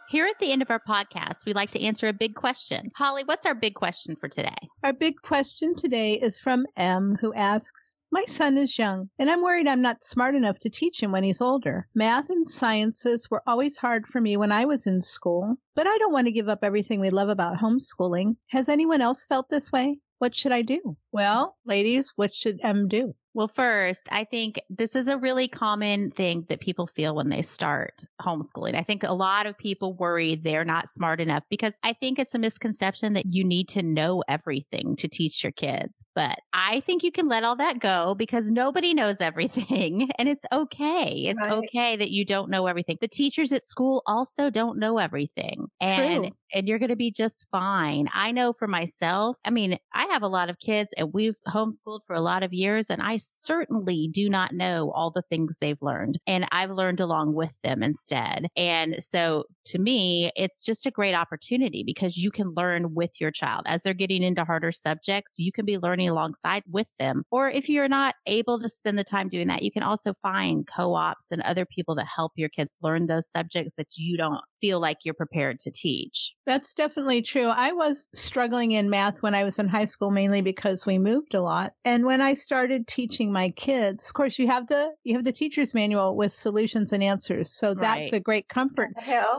[0.10, 2.90] Here at the end of our podcast, we like to answer a big question.
[2.96, 4.56] Holly, what's our big question for today?
[4.84, 9.42] Our big question today is from M, who asks, my son is young, and I'm
[9.42, 11.88] worried I'm not smart enough to teach him when he's older.
[11.94, 15.98] Math and sciences were always hard for me when I was in school, but I
[15.98, 18.38] don't want to give up everything we love about homeschooling.
[18.48, 20.00] Has anyone else felt this way?
[20.20, 20.98] What should I do?
[21.12, 23.14] Well, ladies, what should M do?
[23.38, 27.44] Well, first, I think this is a really common thing that people feel when they
[27.44, 28.74] start homeschooling.
[28.74, 32.34] I think a lot of people worry they're not smart enough because I think it's
[32.34, 36.04] a misconception that you need to know everything to teach your kids.
[36.16, 40.46] But I think you can let all that go because nobody knows everything and it's
[40.52, 41.26] okay.
[41.28, 41.52] It's right.
[41.52, 42.98] okay that you don't know everything.
[43.02, 45.68] The teachers at school also don't know everything.
[45.80, 48.08] And True and you're going to be just fine.
[48.14, 52.02] I know for myself, I mean, I have a lot of kids and we've homeschooled
[52.08, 55.82] for a lot of years and I certainly do not know all the things they've
[55.82, 58.48] learned and I've learned along with them instead.
[58.56, 63.32] And so to me, it's just a great opportunity because you can learn with your
[63.32, 65.36] child as they're getting into harder subjects.
[65.38, 67.24] You can be learning alongside with them.
[67.32, 70.68] Or if you're not able to spend the time doing that, you can also find
[70.68, 74.80] co-ops and other people to help your kids learn those subjects that you don't feel
[74.80, 76.34] like you're prepared to teach.
[76.46, 77.48] That's definitely true.
[77.48, 81.34] I was struggling in math when I was in high school mainly because we moved
[81.34, 81.74] a lot.
[81.86, 85.32] And when I started teaching my kids, of course you have the you have the
[85.32, 87.54] teacher's manual with solutions and answers.
[87.54, 88.14] So that's right.
[88.14, 88.90] a great comfort.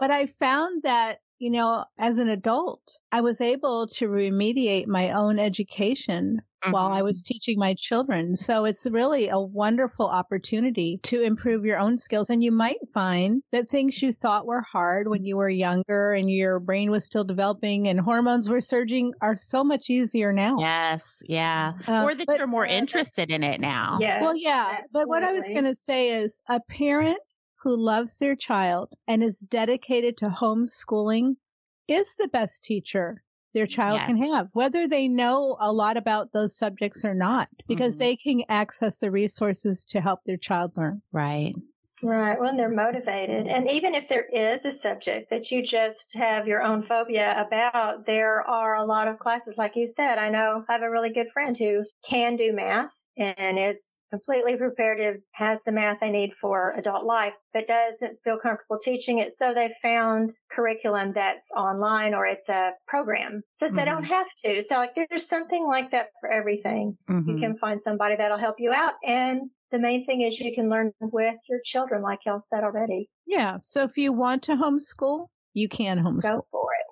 [0.00, 5.12] But I found that you know, as an adult, I was able to remediate my
[5.12, 6.72] own education mm-hmm.
[6.72, 7.32] while I was mm-hmm.
[7.32, 8.36] teaching my children.
[8.36, 12.30] So it's really a wonderful opportunity to improve your own skills.
[12.30, 16.30] And you might find that things you thought were hard when you were younger and
[16.30, 20.58] your brain was still developing and hormones were surging are so much easier now.
[20.58, 21.22] Yes.
[21.26, 21.72] Yeah.
[21.86, 23.98] Uh, or that but, you're more interested in it now.
[24.00, 24.20] Yeah.
[24.22, 24.78] Well, yeah.
[24.80, 24.88] Absolutely.
[24.92, 27.18] But what I was going to say is a parent
[27.62, 31.36] who loves their child and is dedicated to homeschooling
[31.88, 33.22] is the best teacher
[33.54, 34.06] their child yes.
[34.06, 38.00] can have, whether they know a lot about those subjects or not, because mm-hmm.
[38.00, 41.02] they can access the resources to help their child learn.
[41.12, 41.54] Right.
[42.02, 42.38] Right.
[42.38, 43.48] When they're motivated.
[43.48, 48.04] And even if there is a subject that you just have your own phobia about,
[48.04, 49.58] there are a lot of classes.
[49.58, 53.02] Like you said, I know I have a really good friend who can do math
[53.16, 58.18] and is completely prepared to has the math they need for adult life, but doesn't
[58.22, 59.32] feel comfortable teaching it.
[59.32, 63.76] So they found curriculum that's online or it's a program so mm-hmm.
[63.76, 64.12] they don't mm-hmm.
[64.12, 64.62] have to.
[64.62, 66.96] So like there's something like that for everything.
[67.10, 67.30] Mm-hmm.
[67.30, 70.68] You can find somebody that'll help you out and the main thing is you can
[70.68, 73.08] learn with your children, like y'all said already.
[73.26, 73.58] Yeah.
[73.62, 76.22] So if you want to homeschool, you can homeschool.
[76.22, 76.87] Go for it.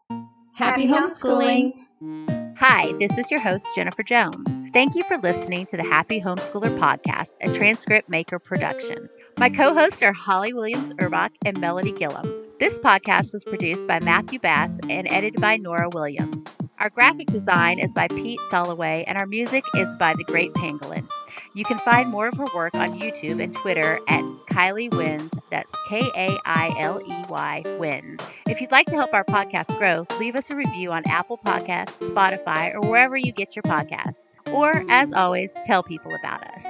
[0.56, 1.74] Happy, Happy homeschooling.
[2.04, 2.56] homeschooling.
[2.58, 4.48] Hi, this is your host, Jennifer Jones.
[4.74, 9.10] Thank you for listening to the Happy Homeschooler Podcast, a transcript maker production.
[9.38, 12.28] My co hosts are Holly Williams Urbach and Melody Gillum.
[12.60, 16.44] This podcast was produced by Matthew Bass and edited by Norah Williams.
[16.80, 21.10] Our graphic design is by Pete Soloway, and our music is by The Great Pangolin.
[21.56, 25.32] You can find more of her work on YouTube and Twitter at Kailey Wins.
[25.50, 28.22] That's K A I L E Y Wins.
[28.48, 31.98] If you'd like to help our podcast grow, leave us a review on Apple Podcasts,
[32.00, 34.18] Spotify, or wherever you get your podcasts.
[34.52, 36.62] Or, as always, tell people about us.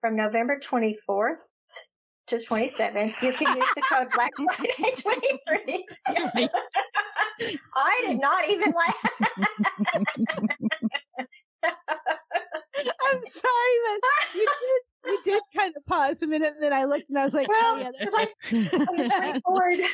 [0.00, 1.52] From November 24th
[2.26, 4.92] to 27th, you can use the code Black Friday
[6.06, 6.48] 23.
[7.74, 9.10] I did not even laugh.
[11.64, 16.84] I'm sorry, but you did, you did kind of pause a minute, and then I
[16.84, 18.30] looked and I was like, oh, well, oh, yeah, there's like,
[18.88, 19.04] on the
[19.48, 19.84] 24th.